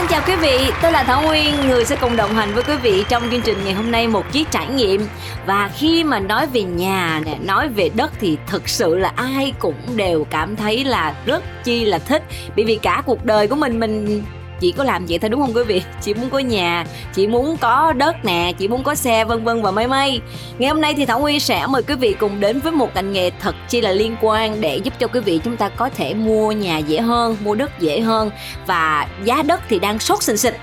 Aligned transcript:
Xin 0.00 0.08
chào 0.08 0.22
quý 0.26 0.34
vị, 0.36 0.72
tôi 0.82 0.92
là 0.92 1.04
Thảo 1.04 1.22
Nguyên, 1.22 1.54
người 1.68 1.84
sẽ 1.84 1.96
cùng 2.00 2.16
đồng 2.16 2.34
hành 2.34 2.54
với 2.54 2.62
quý 2.62 2.76
vị 2.82 3.04
trong 3.08 3.22
chương 3.30 3.40
trình 3.40 3.58
ngày 3.64 3.74
hôm 3.74 3.90
nay 3.90 4.08
một 4.08 4.32
chiếc 4.32 4.50
trải 4.50 4.66
nghiệm. 4.66 5.06
Và 5.46 5.70
khi 5.76 6.04
mà 6.04 6.20
nói 6.20 6.46
về 6.46 6.62
nhà 6.62 7.20
nè, 7.24 7.36
nói 7.44 7.68
về 7.68 7.90
đất 7.96 8.12
thì 8.20 8.38
thực 8.46 8.68
sự 8.68 8.96
là 8.96 9.12
ai 9.16 9.52
cũng 9.58 9.96
đều 9.96 10.26
cảm 10.30 10.56
thấy 10.56 10.84
là 10.84 11.14
rất 11.26 11.64
chi 11.64 11.84
là 11.84 11.98
thích. 11.98 12.22
Bởi 12.56 12.64
vì 12.64 12.76
cả 12.76 13.02
cuộc 13.06 13.24
đời 13.24 13.48
của 13.48 13.56
mình 13.56 13.80
mình 13.80 14.22
chỉ 14.60 14.72
có 14.72 14.84
làm 14.84 15.06
vậy 15.06 15.18
thôi 15.18 15.28
đúng 15.28 15.40
không 15.40 15.52
quý 15.54 15.62
vị? 15.62 15.82
Chỉ 16.00 16.14
muốn 16.14 16.30
có 16.30 16.38
nhà 16.38 16.86
chỉ 17.14 17.26
muốn 17.26 17.56
có 17.56 17.92
đất 17.92 18.24
nè 18.24 18.52
chỉ 18.58 18.68
muốn 18.68 18.82
có 18.82 18.94
xe, 18.94 19.24
vân 19.24 19.44
vân 19.44 19.62
và 19.62 19.70
mây 19.70 19.86
mây. 19.86 20.20
Ngày 20.58 20.70
hôm 20.70 20.80
nay 20.80 20.94
thì 20.94 21.06
thảo 21.06 21.20
nguyên 21.20 21.40
sẽ 21.40 21.66
mời 21.66 21.82
quý 21.82 21.94
vị 21.94 22.16
cùng 22.18 22.40
đến 22.40 22.60
với 22.60 22.72
một 22.72 22.94
ngành 22.94 23.12
nghề 23.12 23.30
thật 23.30 23.54
chi 23.68 23.80
là 23.80 23.92
liên 23.92 24.16
quan 24.20 24.60
để 24.60 24.76
giúp 24.76 24.94
cho 24.98 25.06
quý 25.06 25.20
vị 25.20 25.40
chúng 25.44 25.56
ta 25.56 25.68
có 25.68 25.90
thể 25.96 26.14
mua 26.14 26.52
nhà 26.52 26.78
dễ 26.78 27.00
hơn, 27.00 27.36
mua 27.44 27.54
đất 27.54 27.80
dễ 27.80 28.00
hơn 28.00 28.30
và 28.66 29.08
giá 29.24 29.42
đất 29.42 29.60
thì 29.68 29.78
đang 29.78 29.98
sốt 29.98 30.22
sình 30.22 30.36
sịch 30.36 30.56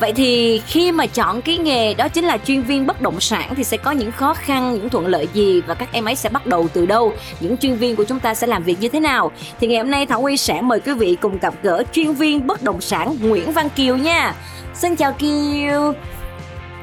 Vậy 0.00 0.12
thì 0.12 0.62
khi 0.66 0.92
mà 0.92 1.06
chọn 1.06 1.42
cái 1.42 1.58
nghề 1.58 1.94
đó 1.94 2.08
chính 2.08 2.24
là 2.24 2.38
chuyên 2.38 2.62
viên 2.62 2.86
bất 2.86 3.00
động 3.00 3.20
sản 3.20 3.54
thì 3.54 3.64
sẽ 3.64 3.76
có 3.76 3.90
những 3.90 4.12
khó 4.12 4.34
khăn, 4.34 4.74
những 4.74 4.90
thuận 4.90 5.06
lợi 5.06 5.28
gì 5.32 5.60
và 5.60 5.74
các 5.74 5.88
em 5.92 6.04
ấy 6.04 6.16
sẽ 6.16 6.28
bắt 6.28 6.46
đầu 6.46 6.68
từ 6.72 6.86
đâu? 6.86 7.12
Những 7.40 7.56
chuyên 7.56 7.74
viên 7.74 7.96
của 7.96 8.04
chúng 8.04 8.20
ta 8.20 8.34
sẽ 8.34 8.46
làm 8.46 8.62
việc 8.62 8.76
như 8.80 8.88
thế 8.88 9.00
nào? 9.00 9.32
Thì 9.60 9.66
ngày 9.66 9.78
hôm 9.78 9.90
nay 9.90 10.06
Thảo 10.06 10.20
Huy 10.20 10.36
sẽ 10.36 10.60
mời 10.60 10.80
quý 10.80 10.92
vị 10.92 11.16
cùng 11.20 11.38
gặp 11.38 11.54
gỡ 11.62 11.82
chuyên 11.92 12.12
viên 12.12 12.46
bất 12.46 12.62
động 12.62 12.80
sản 12.80 13.16
Nguyễn 13.20 13.52
Văn 13.52 13.68
Kiều 13.70 13.96
nha. 13.96 14.34
Xin 14.74 14.96
chào 14.96 15.12
Kiều. 15.12 15.94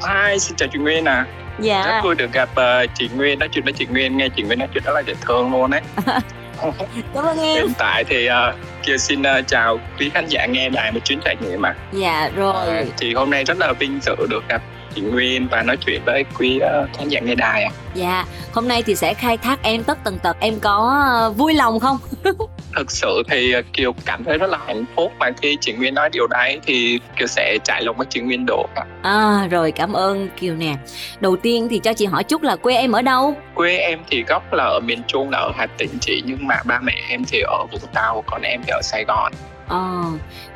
Hi, 0.01 0.39
xin 0.39 0.55
chào 0.57 0.69
chị 0.73 0.79
Nguyên 0.79 1.05
à. 1.05 1.25
Dạ. 1.59 1.83
Rất 1.87 2.01
vui 2.03 2.15
được 2.15 2.31
gặp 2.31 2.49
uh, 2.51 2.89
chị 2.95 3.09
Nguyên, 3.15 3.39
nói 3.39 3.49
chuyện 3.51 3.63
với 3.63 3.73
chị 3.73 3.85
Nguyên, 3.85 4.17
nghe 4.17 4.29
chị 4.29 4.43
Nguyên 4.43 4.59
nói 4.59 4.67
chuyện 4.73 4.83
rất 4.83 4.91
là 4.93 5.01
dễ 5.07 5.13
thương 5.21 5.51
luôn 5.51 5.71
đấy. 5.71 5.81
Cảm 7.13 7.23
ơn 7.23 7.39
em. 7.39 7.55
Hiện 7.55 7.73
tại 7.77 8.03
thì 8.03 8.27
uh, 8.29 8.55
Kiều 8.85 8.97
xin 8.97 9.21
uh, 9.21 9.47
chào 9.47 9.79
quý 9.99 10.09
khán 10.13 10.25
giả 10.27 10.45
nghe 10.45 10.69
đài 10.69 10.91
một 10.91 10.99
chuyến 11.05 11.19
trải 11.25 11.35
nghiệm 11.41 11.61
mà. 11.61 11.75
Dạ 11.93 12.29
rồi. 12.35 12.81
Uh, 12.81 12.87
thì 12.97 13.13
hôm 13.13 13.29
nay 13.29 13.43
rất 13.43 13.57
là 13.57 13.73
vinh 13.73 13.99
dự 14.01 14.15
được 14.29 14.43
gặp 14.49 14.61
chị 14.95 15.01
Nguyên 15.01 15.47
và 15.47 15.63
nói 15.63 15.77
chuyện 15.85 16.01
với 16.05 16.25
quý 16.39 16.59
uh, 16.63 16.97
khán 16.97 17.09
giả 17.09 17.19
nghe 17.19 17.35
đài 17.35 17.63
à. 17.63 17.71
Dạ, 17.93 18.25
hôm 18.53 18.67
nay 18.67 18.83
thì 18.83 18.95
sẽ 18.95 19.13
khai 19.13 19.37
thác 19.37 19.63
em 19.63 19.83
tất 19.83 19.97
tần 20.03 20.19
tật 20.19 20.37
em 20.39 20.59
có 20.59 21.03
uh, 21.29 21.37
vui 21.37 21.53
lòng 21.53 21.79
không? 21.79 21.97
thực 22.75 22.91
sự 22.91 23.23
thì 23.29 23.53
Kiều 23.73 23.93
cảm 24.05 24.23
thấy 24.23 24.37
rất 24.37 24.49
là 24.49 24.57
hạnh 24.67 24.85
phúc 24.95 25.11
mà 25.19 25.29
khi 25.41 25.57
chị 25.61 25.73
Nguyên 25.73 25.93
nói 25.95 26.09
điều 26.09 26.27
đấy 26.27 26.59
thì 26.65 26.99
Kiều 27.17 27.27
sẽ 27.27 27.57
trải 27.63 27.83
lòng 27.83 27.97
với 27.97 28.07
chị 28.09 28.19
Nguyên 28.19 28.45
độ 28.45 28.67
À 29.01 29.47
rồi 29.51 29.71
cảm 29.71 29.93
ơn 29.93 30.29
Kiều 30.39 30.55
nè 30.55 30.75
Đầu 31.19 31.35
tiên 31.35 31.67
thì 31.69 31.79
cho 31.79 31.93
chị 31.93 32.05
hỏi 32.05 32.23
chút 32.23 32.43
là 32.43 32.55
quê 32.55 32.75
em 32.75 32.91
ở 32.91 33.01
đâu? 33.01 33.35
Quê 33.55 33.77
em 33.77 33.99
thì 34.09 34.23
gốc 34.27 34.53
là 34.53 34.63
ở 34.63 34.79
miền 34.79 35.01
Trung 35.07 35.29
là 35.29 35.37
ở 35.37 35.51
Hà 35.55 35.65
Tĩnh 35.77 35.97
chị 36.01 36.23
Nhưng 36.25 36.47
mà 36.47 36.55
ba 36.65 36.79
mẹ 36.83 36.93
em 37.09 37.23
thì 37.27 37.41
ở 37.41 37.65
Vũng 37.71 37.91
Tàu 37.93 38.23
còn 38.27 38.41
em 38.41 38.61
thì 38.65 38.69
ở 38.71 38.81
Sài 38.83 39.05
Gòn 39.07 39.31
À, 39.67 40.03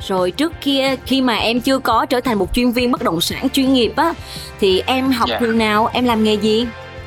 rồi 0.08 0.30
trước 0.30 0.52
kia 0.60 0.94
khi 1.06 1.22
mà 1.22 1.36
em 1.36 1.60
chưa 1.60 1.78
có 1.78 2.06
trở 2.06 2.20
thành 2.20 2.38
một 2.38 2.54
chuyên 2.54 2.70
viên 2.70 2.92
bất 2.92 3.02
động 3.02 3.20
sản 3.20 3.48
chuyên 3.48 3.72
nghiệp 3.72 3.92
á 3.96 4.12
thì 4.60 4.82
em 4.86 5.10
học 5.10 5.28
yeah. 5.28 5.40
Dạ. 5.40 5.46
trường 5.46 5.58
nào 5.58 5.90
em 5.92 6.04
làm 6.04 6.24
nghề 6.24 6.34
gì 6.34 6.66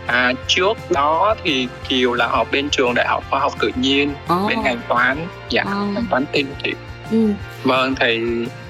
À, 0.09 0.33
trước 0.47 0.77
đó 0.91 1.35
thì 1.43 1.67
Kiều 1.89 2.13
là 2.13 2.27
học 2.27 2.47
bên 2.51 2.69
trường 2.69 2.93
Đại 2.93 3.07
học 3.07 3.23
Khoa 3.29 3.39
học 3.39 3.53
Tự 3.59 3.71
nhiên 3.75 4.13
oh. 4.33 4.49
bên 4.49 4.61
ngành 4.63 4.81
toán, 4.87 5.27
dạ, 5.49 5.61
oh. 5.61 5.93
ngành 5.93 6.05
toán 6.09 6.25
tin 6.31 6.45
chị. 6.63 6.73
Ừ. 7.11 7.29
Vâng, 7.63 7.95
thì 7.99 8.19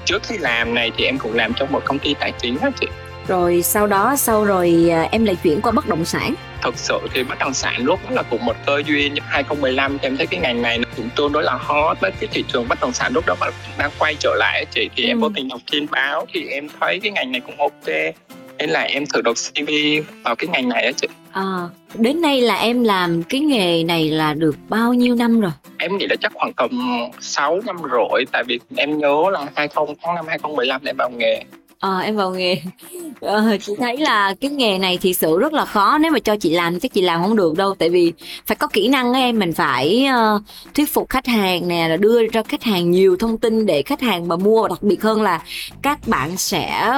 trước 0.04 0.22
khi 0.22 0.38
làm 0.38 0.74
này 0.74 0.90
thì 0.96 1.04
em 1.04 1.18
cũng 1.18 1.34
làm 1.34 1.52
trong 1.54 1.72
một 1.72 1.82
công 1.84 1.98
ty 1.98 2.14
tài 2.14 2.32
chính 2.32 2.58
đó 2.62 2.68
chị. 2.80 2.86
Rồi 3.28 3.62
sau 3.62 3.86
đó 3.86 4.16
sau 4.16 4.44
rồi 4.44 4.88
à, 4.92 5.08
em 5.10 5.24
lại 5.24 5.36
chuyển 5.42 5.60
qua 5.60 5.72
bất 5.72 5.88
động 5.88 6.04
sản. 6.04 6.34
Thực 6.62 6.78
sự 6.78 6.98
thì 7.14 7.24
bất 7.24 7.38
động 7.38 7.54
sản 7.54 7.84
lúc 7.84 8.00
đó 8.04 8.10
là 8.10 8.22
cũng 8.22 8.44
một 8.44 8.56
cơ 8.66 8.82
duyên 8.86 9.14
2015 9.28 9.98
em 10.02 10.16
thấy 10.16 10.26
cái 10.26 10.40
ngành 10.40 10.62
này 10.62 10.78
nó 10.78 10.84
cũng 10.96 11.08
tương 11.16 11.32
đối 11.32 11.42
là 11.42 11.58
hot 11.60 12.00
với 12.00 12.10
cái 12.20 12.28
thị 12.32 12.44
trường 12.52 12.68
bất 12.68 12.80
động 12.80 12.92
sản 12.92 13.12
lúc 13.14 13.26
đó 13.26 13.34
mà 13.40 13.46
đang 13.78 13.90
quay 13.98 14.14
trở 14.20 14.34
lại 14.38 14.64
chị 14.70 14.88
thì 14.96 15.04
ừ. 15.04 15.08
em 15.08 15.20
vô 15.20 15.28
tình 15.34 15.48
đọc 15.48 15.60
tin 15.70 15.86
báo 15.90 16.26
thì 16.32 16.48
em 16.48 16.68
thấy 16.80 17.00
cái 17.02 17.12
ngành 17.12 17.32
này 17.32 17.40
cũng 17.40 17.56
ok 17.58 18.14
nên 18.60 18.70
là 18.70 18.80
em 18.80 19.06
thử 19.06 19.22
đọc 19.22 19.36
CV 19.36 19.70
vào 20.24 20.36
cái 20.36 20.48
ngành 20.48 20.68
này 20.68 20.84
á 20.84 20.92
chị 20.92 21.06
À, 21.32 21.68
đến 21.94 22.20
nay 22.20 22.40
là 22.40 22.54
em 22.54 22.84
làm 22.84 23.22
cái 23.22 23.40
nghề 23.40 23.84
này 23.84 24.10
là 24.10 24.34
được 24.34 24.56
bao 24.68 24.94
nhiêu 24.94 25.14
năm 25.14 25.40
rồi? 25.40 25.50
Em 25.78 25.98
nghĩ 25.98 26.06
là 26.06 26.16
chắc 26.20 26.32
khoảng 26.34 26.52
tầm 26.52 26.70
6 27.20 27.60
năm 27.66 27.82
rồi 27.82 28.24
tại 28.32 28.44
vì 28.46 28.60
em 28.76 28.98
nhớ 28.98 29.22
là 29.32 29.46
20 29.56 29.86
tháng 30.02 30.14
năm 30.14 30.24
2015 30.28 30.80
em 30.84 30.96
vào 30.98 31.10
nghề. 31.10 31.44
À, 31.80 31.98
em 31.98 32.16
vào 32.16 32.30
nghề 32.30 32.56
à, 33.20 33.56
chị 33.60 33.72
thấy 33.78 33.96
là 33.96 34.34
cái 34.40 34.50
nghề 34.50 34.78
này 34.78 34.98
thì 35.02 35.14
sự 35.14 35.38
rất 35.38 35.52
là 35.52 35.64
khó 35.64 35.98
nếu 35.98 36.12
mà 36.12 36.18
cho 36.18 36.36
chị 36.36 36.50
làm 36.50 36.80
chắc 36.80 36.92
chị 36.92 37.02
làm 37.02 37.22
không 37.22 37.36
được 37.36 37.56
đâu 37.56 37.74
tại 37.74 37.88
vì 37.88 38.12
phải 38.46 38.56
có 38.56 38.66
kỹ 38.66 38.88
năng 38.88 39.12
em 39.12 39.38
mình 39.38 39.52
phải 39.52 40.06
uh, 40.36 40.42
thuyết 40.74 40.92
phục 40.92 41.08
khách 41.08 41.26
hàng 41.26 41.68
nè 41.68 41.88
là 41.88 41.96
đưa 41.96 42.28
cho 42.28 42.42
khách 42.42 42.62
hàng 42.62 42.90
nhiều 42.90 43.16
thông 43.16 43.38
tin 43.38 43.66
để 43.66 43.82
khách 43.82 44.00
hàng 44.00 44.28
mà 44.28 44.36
mua 44.36 44.68
đặc 44.68 44.82
biệt 44.82 45.02
hơn 45.02 45.22
là 45.22 45.42
các 45.82 46.08
bạn 46.08 46.36
sẽ 46.36 46.92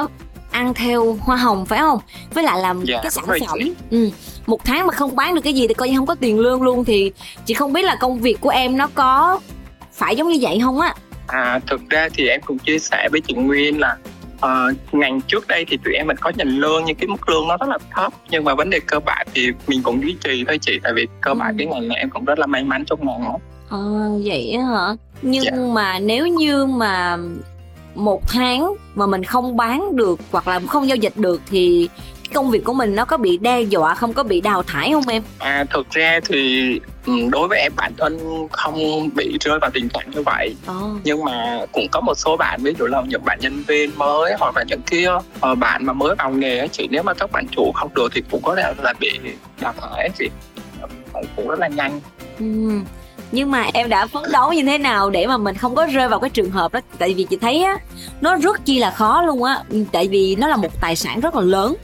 ăn 0.53 0.75
theo 0.75 1.17
hoa 1.21 1.37
hồng 1.37 1.67
phải 1.67 1.79
không 1.79 1.99
với 2.35 2.45
lại 2.45 2.61
làm 2.61 2.85
dạ, 2.85 3.01
cái 3.03 3.11
sản 3.11 3.25
phẩm 3.27 3.59
ừ. 3.91 4.11
một 4.47 4.65
tháng 4.65 4.87
mà 4.87 4.93
không 4.93 5.17
bán 5.17 5.35
được 5.35 5.41
cái 5.45 5.53
gì 5.53 5.69
thì 5.69 5.75
coi 5.75 5.89
như 5.89 5.97
không 5.97 6.07
có 6.07 6.15
tiền 6.15 6.39
lương 6.39 6.63
luôn 6.63 6.85
thì 6.85 7.13
chị 7.47 7.55
không 7.55 7.73
biết 7.73 7.83
là 7.83 7.97
công 8.01 8.19
việc 8.19 8.41
của 8.41 8.51
em 8.51 8.77
nó 8.77 8.89
có 8.95 9.41
phải 9.93 10.17
giống 10.17 10.29
như 10.29 10.39
vậy 10.41 10.61
không 10.63 10.81
á 10.81 10.95
à 11.27 11.61
thực 11.67 11.81
ra 11.91 12.09
thì 12.15 12.29
em 12.29 12.41
cũng 12.45 12.59
chia 12.59 12.79
sẻ 12.79 13.09
với 13.13 13.21
chị 13.21 13.35
Nguyên 13.35 13.81
là 13.81 13.97
uh, 14.37 14.95
ngành 14.95 15.21
trước 15.21 15.49
đây 15.49 15.65
thì 15.69 15.79
tụi 15.85 15.95
em 15.95 16.07
mình 16.07 16.17
có 16.17 16.33
nhận 16.37 16.49
lương 16.49 16.85
nhưng 16.85 16.97
cái 16.97 17.07
mức 17.07 17.29
lương 17.29 17.49
nó 17.49 17.57
rất 17.57 17.69
là 17.69 17.79
thấp 17.91 18.13
nhưng 18.31 18.45
mà 18.45 18.55
vấn 18.55 18.71
đề 18.71 18.81
cơ 18.87 19.01
bản 19.01 19.27
thì 19.35 19.49
mình 19.67 19.83
cũng 19.83 20.03
duy 20.03 20.17
trì 20.25 20.45
thôi 20.47 20.59
chị 20.63 20.81
tại 20.83 20.93
vì 20.97 21.07
cơ 21.21 21.35
bản 21.35 21.51
ừ. 21.51 21.55
cái 21.59 21.67
ngành 21.67 21.89
này 21.89 21.99
em 21.99 22.11
cũng 22.11 22.25
rất 22.25 22.39
là 22.39 22.47
may 22.47 22.65
mắn 22.65 22.85
trong 22.87 23.07
ngành 23.07 23.25
đó 23.25 23.39
à, 23.71 23.79
vậy 24.25 24.57
hả 24.57 24.97
nhưng 25.23 25.45
dạ. 25.45 25.53
mà 25.73 25.99
nếu 25.99 26.27
như 26.27 26.67
mà 26.67 27.19
một 27.95 28.29
tháng 28.29 28.75
mà 28.95 29.07
mình 29.07 29.25
không 29.25 29.57
bán 29.57 29.97
được 29.97 30.21
hoặc 30.31 30.49
là 30.49 30.61
không 30.69 30.89
giao 30.89 30.97
dịch 30.97 31.17
được 31.17 31.41
thì 31.47 31.89
công 32.35 32.51
việc 32.51 32.65
của 32.65 32.73
mình 32.73 32.95
nó 32.95 33.05
có 33.05 33.17
bị 33.17 33.39
đe 33.39 33.61
dọa 33.61 33.95
không 33.95 34.13
có 34.13 34.23
bị 34.23 34.41
đào 34.41 34.63
thải 34.63 34.93
không 34.93 35.09
em? 35.09 35.23
À 35.39 35.65
thực 35.71 35.91
ra 35.91 36.21
thì 36.25 36.81
ừ, 37.07 37.13
đối 37.31 37.49
với 37.49 37.59
em 37.59 37.73
bản 37.77 37.93
thân 37.99 38.19
không 38.51 39.09
bị 39.15 39.39
rơi 39.41 39.59
vào 39.59 39.71
tình 39.75 39.89
trạng 39.89 40.11
như 40.11 40.23
vậy. 40.23 40.55
Oh. 40.71 41.01
nhưng 41.05 41.25
mà 41.25 41.59
cũng 41.73 41.87
có 41.93 42.01
một 42.01 42.15
số 42.17 42.37
bạn 42.37 42.61
ví 42.63 42.75
dụ 42.79 42.87
là 42.87 43.03
những 43.09 43.25
bạn 43.25 43.39
nhân 43.41 43.63
viên 43.67 43.91
mới 43.99 44.35
hoặc 44.39 44.57
là 44.57 44.65
những 44.69 44.83
kia 44.83 45.11
uh, 45.53 45.59
bạn 45.59 45.87
mà 45.87 45.93
mới 45.93 46.15
vào 46.15 46.31
nghề 46.31 46.69
chỉ 46.69 46.89
nếu 46.91 47.03
mà 47.03 47.15
các 47.15 47.33
bạn 47.33 47.47
chủ 47.51 47.73
không 47.75 47.95
được 47.95 48.09
thì 48.15 48.23
cũng 48.31 48.43
có 48.43 48.57
thể 48.57 48.75
là 48.83 48.93
bị 49.01 49.21
đào 49.61 49.75
thải 49.81 50.11
chị. 50.19 50.29
Cũng 51.37 51.49
rất 51.49 51.59
là 51.59 51.69
nhanh. 51.69 52.01
Ừ 52.39 52.45
nhưng 53.33 53.51
mà 53.51 53.71
em 53.75 53.89
đã 53.89 54.07
phấn 54.07 54.23
đấu 54.33 54.53
như 54.53 54.63
thế 54.63 54.79
nào 54.79 55.11
để 55.11 55.27
mà 55.27 55.37
mình 55.37 55.57
không 55.57 55.75
có 55.75 55.87
rơi 55.87 56.09
vào 56.09 56.21
cái 56.21 56.31
trường 56.31 56.51
hợp 56.51 56.73
đó 56.73 56.81
tại 56.99 57.15
vì 57.15 57.25
chị 57.25 57.37
thấy 57.37 57.63
á 57.63 57.79
nó 58.21 58.37
rất 58.37 58.65
chi 58.65 58.79
là 58.79 58.91
khó 58.91 59.23
luôn 59.23 59.45
á 59.45 59.63
tại 59.93 60.09
vì 60.09 60.37
nó 60.37 60.49
là 60.49 60.57
một 60.57 60.81
tài 60.81 60.97
sản 60.97 61.21
rất 61.21 61.35
là 61.35 61.41
lớn 61.41 61.75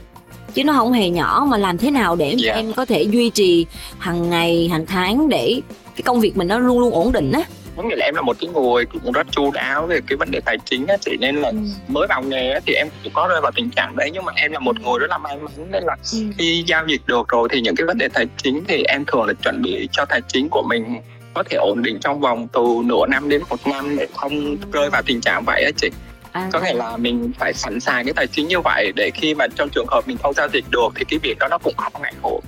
chứ 0.53 0.63
nó 0.63 0.73
không 0.73 0.91
hề 0.91 1.09
nhỏ 1.09 1.45
mà 1.49 1.57
làm 1.57 1.77
thế 1.77 1.91
nào 1.91 2.15
để 2.15 2.25
yeah. 2.25 2.39
Dạ. 2.39 2.53
em 2.53 2.73
có 2.73 2.85
thể 2.85 3.03
duy 3.03 3.29
trì 3.29 3.65
hàng 3.99 4.29
ngày 4.29 4.69
hàng 4.71 4.85
tháng 4.85 5.29
để 5.29 5.61
cái 5.95 6.01
công 6.05 6.19
việc 6.19 6.37
mình 6.37 6.47
nó 6.47 6.59
luôn 6.59 6.79
luôn 6.79 6.93
ổn 6.93 7.11
định 7.11 7.31
á 7.31 7.43
có 7.77 7.83
nghĩa 7.83 7.95
là 7.95 8.05
em 8.05 8.15
là 8.15 8.21
một 8.21 8.37
cái 8.39 8.49
người 8.53 8.85
cũng 8.85 9.11
rất 9.11 9.27
chu 9.31 9.51
đáo 9.51 9.87
về 9.87 9.99
cái 10.07 10.17
vấn 10.17 10.31
đề 10.31 10.39
tài 10.45 10.57
chính 10.65 10.87
á 10.87 10.97
chị 11.01 11.17
nên 11.19 11.35
là 11.35 11.49
ừ. 11.49 11.57
mới 11.87 12.07
vào 12.07 12.23
nghề 12.23 12.51
á, 12.51 12.59
thì 12.65 12.73
em 12.73 12.87
cũng 13.03 13.13
có 13.13 13.27
rơi 13.27 13.41
vào 13.41 13.51
tình 13.55 13.69
trạng 13.69 13.95
đấy 13.95 14.09
nhưng 14.13 14.25
mà 14.25 14.33
em 14.35 14.51
là 14.51 14.59
một 14.59 14.75
người 14.81 14.99
rất 14.99 15.09
là 15.09 15.17
may 15.17 15.37
mắn 15.37 15.71
nên 15.71 15.83
là 15.83 15.95
ừ. 16.13 16.19
khi 16.37 16.63
giao 16.67 16.83
dịch 16.87 17.01
được 17.05 17.27
rồi 17.27 17.47
thì 17.51 17.61
những 17.61 17.75
cái 17.75 17.85
vấn 17.87 17.97
đề 17.97 18.07
tài 18.13 18.25
chính 18.37 18.63
thì 18.67 18.83
em 18.83 19.05
thường 19.05 19.23
là 19.23 19.33
chuẩn 19.43 19.61
bị 19.61 19.89
cho 19.91 20.05
tài 20.05 20.21
chính 20.27 20.47
của 20.51 20.63
mình 20.69 21.01
có 21.39 21.43
thể 21.49 21.57
ổn 21.57 21.81
định 21.83 21.99
trong 21.99 22.19
vòng 22.19 22.47
từ 22.53 22.61
nửa 22.83 23.05
năm 23.09 23.29
đến 23.29 23.41
một 23.49 23.67
năm 23.67 23.95
để 23.97 24.07
không 24.15 24.57
rơi 24.71 24.89
vào 24.89 25.01
tình 25.05 25.21
trạng 25.21 25.43
vậy 25.45 25.63
á 25.63 25.71
chị 25.77 25.89
à. 26.31 26.49
có 26.53 26.59
nghĩa 26.59 26.73
là 26.73 26.97
mình 26.97 27.31
phải 27.39 27.53
sẵn 27.53 27.79
sàng 27.79 28.05
cái 28.05 28.13
tài 28.13 28.27
chính 28.27 28.47
như 28.47 28.59
vậy 28.59 28.91
để 28.95 29.11
khi 29.13 29.33
mà 29.33 29.47
trong 29.55 29.69
trường 29.69 29.87
hợp 29.87 30.07
mình 30.07 30.17
không 30.23 30.33
giao 30.33 30.47
dịch 30.53 30.65
được 30.69 30.87
thì 30.95 31.05
cái 31.09 31.19
việc 31.23 31.37
đó 31.39 31.47
nó 31.51 31.57
cũng 31.57 31.73
không 31.77 32.01
ảnh 32.01 32.13
hưởng 32.23 32.39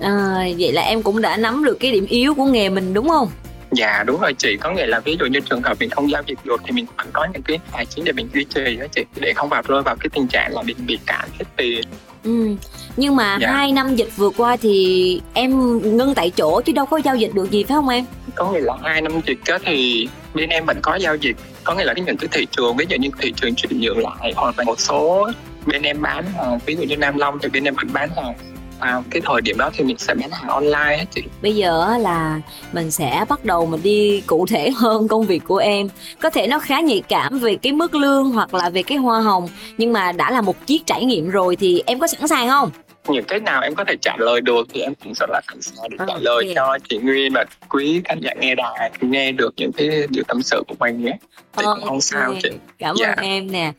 à, 0.00 0.48
vậy 0.58 0.72
là 0.72 0.82
em 0.82 1.02
cũng 1.02 1.22
đã 1.22 1.36
nắm 1.36 1.64
được 1.64 1.76
cái 1.80 1.92
điểm 1.92 2.06
yếu 2.06 2.34
của 2.34 2.44
nghề 2.44 2.68
mình 2.68 2.94
đúng 2.94 3.08
không 3.08 3.28
Dạ 3.70 4.04
đúng 4.06 4.20
rồi 4.20 4.34
chị, 4.38 4.56
có 4.60 4.70
nghĩa 4.70 4.86
là 4.86 5.00
ví 5.00 5.16
dụ 5.20 5.26
như 5.26 5.40
trường 5.40 5.62
hợp 5.62 5.76
mình 5.80 5.90
không 5.90 6.10
giao 6.10 6.22
dịch 6.26 6.38
được 6.44 6.60
thì 6.64 6.72
mình 6.72 6.86
phải 6.96 7.06
có 7.12 7.26
những 7.32 7.42
cái 7.42 7.58
tài 7.72 7.86
chính 7.86 8.04
để 8.04 8.12
mình 8.12 8.28
duy 8.34 8.44
trì 8.44 8.76
đó 8.76 8.86
chị 8.94 9.04
để 9.20 9.32
không 9.36 9.48
vào 9.48 9.62
rơi 9.68 9.82
vào 9.82 9.96
cái 9.96 10.08
tình 10.12 10.28
trạng 10.28 10.54
là 10.54 10.62
mình 10.62 10.76
bị 10.86 10.98
cạn 11.06 11.28
hết 11.38 11.44
tiền. 11.56 11.84
Ừ. 12.24 12.54
Nhưng 12.96 13.16
mà 13.16 13.38
dạ. 13.40 13.52
hai 13.52 13.72
năm 13.72 13.96
dịch 13.96 14.08
vừa 14.16 14.30
qua 14.30 14.56
thì 14.56 15.20
em 15.34 15.78
ngưng 15.96 16.14
tại 16.14 16.30
chỗ 16.30 16.60
chứ 16.60 16.72
đâu 16.72 16.86
có 16.86 16.96
giao 16.96 17.16
dịch 17.16 17.34
được 17.34 17.50
gì 17.50 17.64
phải 17.64 17.74
không 17.74 17.88
em? 17.88 18.04
Có 18.38 18.52
nghĩa 18.52 18.60
là 18.60 18.74
hai 18.82 19.02
năm 19.02 19.12
dịch 19.26 19.38
đó 19.48 19.58
thì 19.64 20.08
bên 20.34 20.48
em 20.48 20.66
vẫn 20.66 20.78
có 20.82 20.94
giao 20.94 21.16
dịch. 21.16 21.36
Có 21.64 21.74
nghĩa 21.74 21.84
là 21.84 21.94
cái 21.94 22.04
những 22.06 22.16
cái 22.16 22.28
thị 22.32 22.46
trường, 22.50 22.76
ví 22.76 22.86
dụ 22.88 22.96
như 22.96 23.08
thị 23.20 23.32
trường 23.36 23.54
chuyển 23.54 23.80
nhượng 23.80 23.98
lại 23.98 24.32
hoặc 24.36 24.58
là 24.58 24.64
một 24.64 24.80
số 24.80 25.30
bên 25.66 25.82
em 25.82 26.02
bán 26.02 26.24
hàng 26.36 26.58
ví 26.66 26.76
dụ 26.76 26.82
như 26.82 26.96
Nam 26.96 27.18
Long 27.18 27.38
thì 27.38 27.48
bên 27.48 27.64
em 27.64 27.74
vẫn 27.74 27.86
bán 27.92 28.08
hàng 28.16 28.34
vào 28.80 29.04
cái 29.10 29.22
thời 29.24 29.40
điểm 29.40 29.58
đó 29.58 29.70
thì 29.74 29.84
mình 29.84 29.98
sẽ 29.98 30.14
bán 30.14 30.30
hàng 30.30 30.48
online 30.48 30.96
hết 30.98 31.04
chị. 31.14 31.22
Bây 31.42 31.56
giờ 31.56 31.98
là 32.00 32.40
mình 32.72 32.90
sẽ 32.90 33.24
bắt 33.28 33.44
đầu 33.44 33.66
mình 33.66 33.82
đi 33.82 34.22
cụ 34.26 34.46
thể 34.46 34.70
hơn 34.76 35.08
công 35.08 35.26
việc 35.26 35.42
của 35.48 35.56
em. 35.56 35.88
Có 36.20 36.30
thể 36.30 36.46
nó 36.46 36.58
khá 36.58 36.80
nhạy 36.80 37.02
cảm 37.08 37.38
về 37.38 37.56
cái 37.62 37.72
mức 37.72 37.94
lương 37.94 38.30
hoặc 38.30 38.54
là 38.54 38.70
về 38.70 38.82
cái 38.82 38.98
hoa 38.98 39.20
hồng, 39.20 39.48
nhưng 39.78 39.92
mà 39.92 40.12
đã 40.12 40.30
là 40.30 40.40
một 40.40 40.66
chiếc 40.66 40.86
trải 40.86 41.04
nghiệm 41.04 41.30
rồi 41.30 41.56
thì 41.56 41.82
em 41.86 41.98
có 41.98 42.06
sẵn 42.06 42.28
sàng 42.28 42.48
không? 42.48 42.70
Những 43.14 43.24
cái 43.24 43.40
nào 43.40 43.62
em 43.62 43.74
có 43.74 43.84
thể 43.84 43.94
trả 44.02 44.16
lời 44.18 44.40
được 44.40 44.66
thì 44.74 44.80
em 44.80 44.94
cũng 45.04 45.12
rất 45.14 45.30
là 45.30 45.40
sẵn 45.48 45.62
sàng 45.62 45.90
để 45.90 45.96
trả 45.98 46.04
Ok. 46.14 46.22
lời 46.22 46.52
cho 46.54 46.78
chị 46.88 46.98
Nguyên 46.98 47.32
và 47.32 47.44
quý 47.68 48.00
khán 48.04 48.20
giả 48.20 48.30
nghe 48.40 48.54
đài 48.54 48.90
nghe 49.00 49.32
được 49.32 49.54
những 49.56 49.72
cái 49.72 49.88
điều 50.10 50.24
tâm 50.28 50.42
sự 50.42 50.62
của 50.68 50.74
mình 50.78 51.04
nhé 51.04 51.12
thì 51.56 51.64
cũng 51.64 51.84
không 51.88 52.00
sao 52.00 52.34
chị 52.42 52.48
cảm 52.78 52.96
Dạ. 53.00 53.08
ơn 53.08 53.24
em 53.24 53.52
nè 53.52 53.72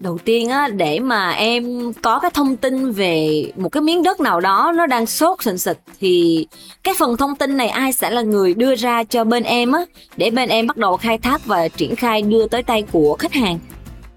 đầu 0.00 0.18
tiên 0.24 0.48
á 0.48 0.68
để 0.68 0.98
mà 0.98 1.30
em 1.30 1.92
có 2.02 2.18
cái 2.18 2.30
thông 2.34 2.56
tin 2.56 2.92
về 2.92 3.44
một 3.56 3.68
cái 3.68 3.80
miếng 3.82 4.02
đất 4.02 4.20
nào 4.20 4.40
đó 4.40 4.72
nó 4.76 4.86
đang 4.86 5.06
sốt 5.06 5.42
sình 5.42 5.58
sịch 5.58 5.78
thì 6.00 6.46
cái 6.82 6.94
phần 6.98 7.16
thông 7.16 7.34
tin 7.36 7.56
này 7.56 7.68
ai 7.68 7.92
sẽ 7.92 8.10
là 8.10 8.22
người 8.22 8.54
đưa 8.54 8.74
ra 8.76 9.04
cho 9.04 9.24
bên 9.24 9.42
em 9.42 9.72
á 9.72 9.80
để 10.16 10.30
bên 10.30 10.48
em 10.48 10.66
bắt 10.66 10.76
đầu 10.76 10.96
khai 10.96 11.18
thác 11.18 11.46
và 11.46 11.68
triển 11.68 11.96
khai 11.96 12.22
đưa 12.22 12.46
tới 12.48 12.62
tay 12.62 12.82
của 12.92 13.16
khách 13.18 13.32
hàng 13.32 13.58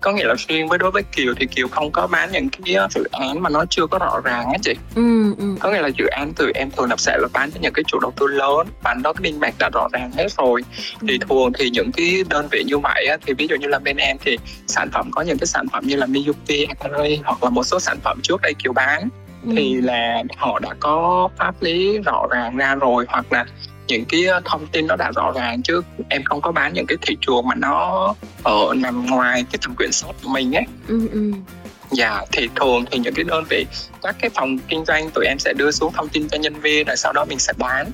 có 0.02 0.12
nghĩa 0.12 0.26
là 0.26 0.36
riêng 0.48 0.68
với 0.68 0.78
đối 0.78 0.92
với 0.92 1.04
Kiều 1.04 1.34
thì 1.40 1.46
Kiều 1.46 1.68
không 1.68 1.92
có 1.92 2.08
bán 2.08 2.32
những 2.32 2.50
cái 2.50 2.76
dự 2.96 3.04
án 3.12 3.42
mà 3.42 3.50
nó 3.50 3.66
chưa 3.70 3.88
có 3.88 3.98
rõ 3.98 4.20
ràng 4.24 4.46
á 4.52 4.58
chị. 4.62 4.74
Ừ 4.96 5.36
ừ. 5.38 5.56
Có 5.60 5.72
nghĩa 5.72 5.82
là 5.82 5.88
dự 5.88 6.06
án 6.06 6.34
từ 6.36 6.52
em 6.56 6.72
thường 6.72 6.90
là 6.90 6.96
sẽ 6.98 7.18
là 7.22 7.28
bán 7.34 7.52
cho 7.52 7.60
những 7.62 7.74
cái 7.74 7.84
chủ 7.88 8.00
đầu 8.00 8.14
tư 8.20 8.28
lớn 8.28 8.68
bán 8.84 9.02
đó 9.02 9.14
cái 9.14 9.22
minh 9.22 9.40
bạch 9.40 9.54
đã 9.60 9.70
rõ 9.74 9.88
ràng 9.94 10.12
hết 10.18 10.28
rồi. 10.38 10.62
Thì 11.08 11.18
thường 11.30 11.52
thì 11.60 11.70
những 11.70 11.92
cái 11.92 12.24
đơn 12.30 12.48
vị 12.52 12.64
như 12.68 12.78
vậy 12.78 13.06
á, 13.10 13.18
thì 13.26 13.34
ví 13.34 13.48
dụ 13.50 13.56
như 13.56 13.68
là 13.68 13.80
bên 13.80 13.98
em 13.98 14.18
thì 14.26 14.38
sản 14.68 14.90
phẩm 14.94 15.12
có 15.12 15.22
những 15.22 15.38
cái 15.38 15.48
sản 15.48 15.66
phẩm 15.72 15.84
như 15.88 15.96
là 15.96 16.06
Miyuki, 16.06 16.68
Akari 16.70 17.20
hoặc 17.26 17.44
là 17.44 17.50
một 17.50 17.64
số 17.64 17.80
sản 17.80 17.98
phẩm 18.04 18.20
trước 18.24 18.42
đây 18.42 18.54
Kiều 18.54 18.74
bán. 18.74 19.10
Ừ. 19.46 19.52
thì 19.56 19.74
là 19.82 20.24
họ 20.38 20.60
đã 20.60 20.70
có 20.80 21.30
pháp 21.38 21.56
lý 21.62 21.98
rõ 21.98 22.28
ràng 22.32 22.58
ra 22.58 22.76
rồi 22.76 23.06
hoặc 23.08 23.26
là 23.34 23.46
những 23.92 24.06
cái 24.06 24.22
thông 24.46 24.68
tin 24.68 24.88
nó 24.88 24.96
đã 24.96 25.12
rõ 25.16 25.32
ràng 25.36 25.62
chứ 25.62 25.82
em 26.10 26.24
không 26.24 26.42
có 26.42 26.52
bán 26.52 26.74
những 26.74 26.86
cái 26.88 26.98
thị 27.02 27.18
trường 27.22 27.48
mà 27.48 27.56
nó 27.56 28.14
ở 28.44 28.74
nằm 28.78 29.06
ngoài 29.06 29.46
cái 29.52 29.60
thẩm 29.62 29.76
quyền 29.78 29.92
soát 29.92 30.14
của 30.24 30.30
mình 30.30 30.54
ấy 30.56 30.64
ừ 30.88 31.10
ừ 31.12 31.32
Dạ, 31.92 32.22
thì 32.32 32.50
thường 32.56 32.86
thì 32.92 33.00
những 33.00 33.14
cái 33.14 33.24
đơn 33.24 33.44
vị, 33.50 33.66
các 34.02 34.16
cái 34.22 34.30
phòng 34.30 34.58
kinh 34.68 34.86
doanh 34.86 35.10
tụi 35.10 35.26
em 35.26 35.40
sẽ 35.40 35.54
đưa 35.54 35.72
xuống 35.72 35.94
thông 35.94 36.08
tin 36.10 36.28
cho 36.30 36.38
nhân 36.38 36.54
viên 36.54 36.88
rồi 36.88 36.98
sau 36.98 37.14
đó 37.14 37.26
mình 37.26 37.40
sẽ 37.40 37.54
bán. 37.58 37.92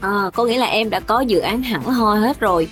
à, 0.00 0.30
có 0.34 0.44
nghĩa 0.44 0.58
là 0.58 0.66
em 0.66 0.90
đã 0.90 1.00
có 1.00 1.20
dự 1.20 1.38
án 1.38 1.62
hẳn 1.62 1.82
hoi 1.82 2.18
hết 2.20 2.40
rồi 2.40 2.68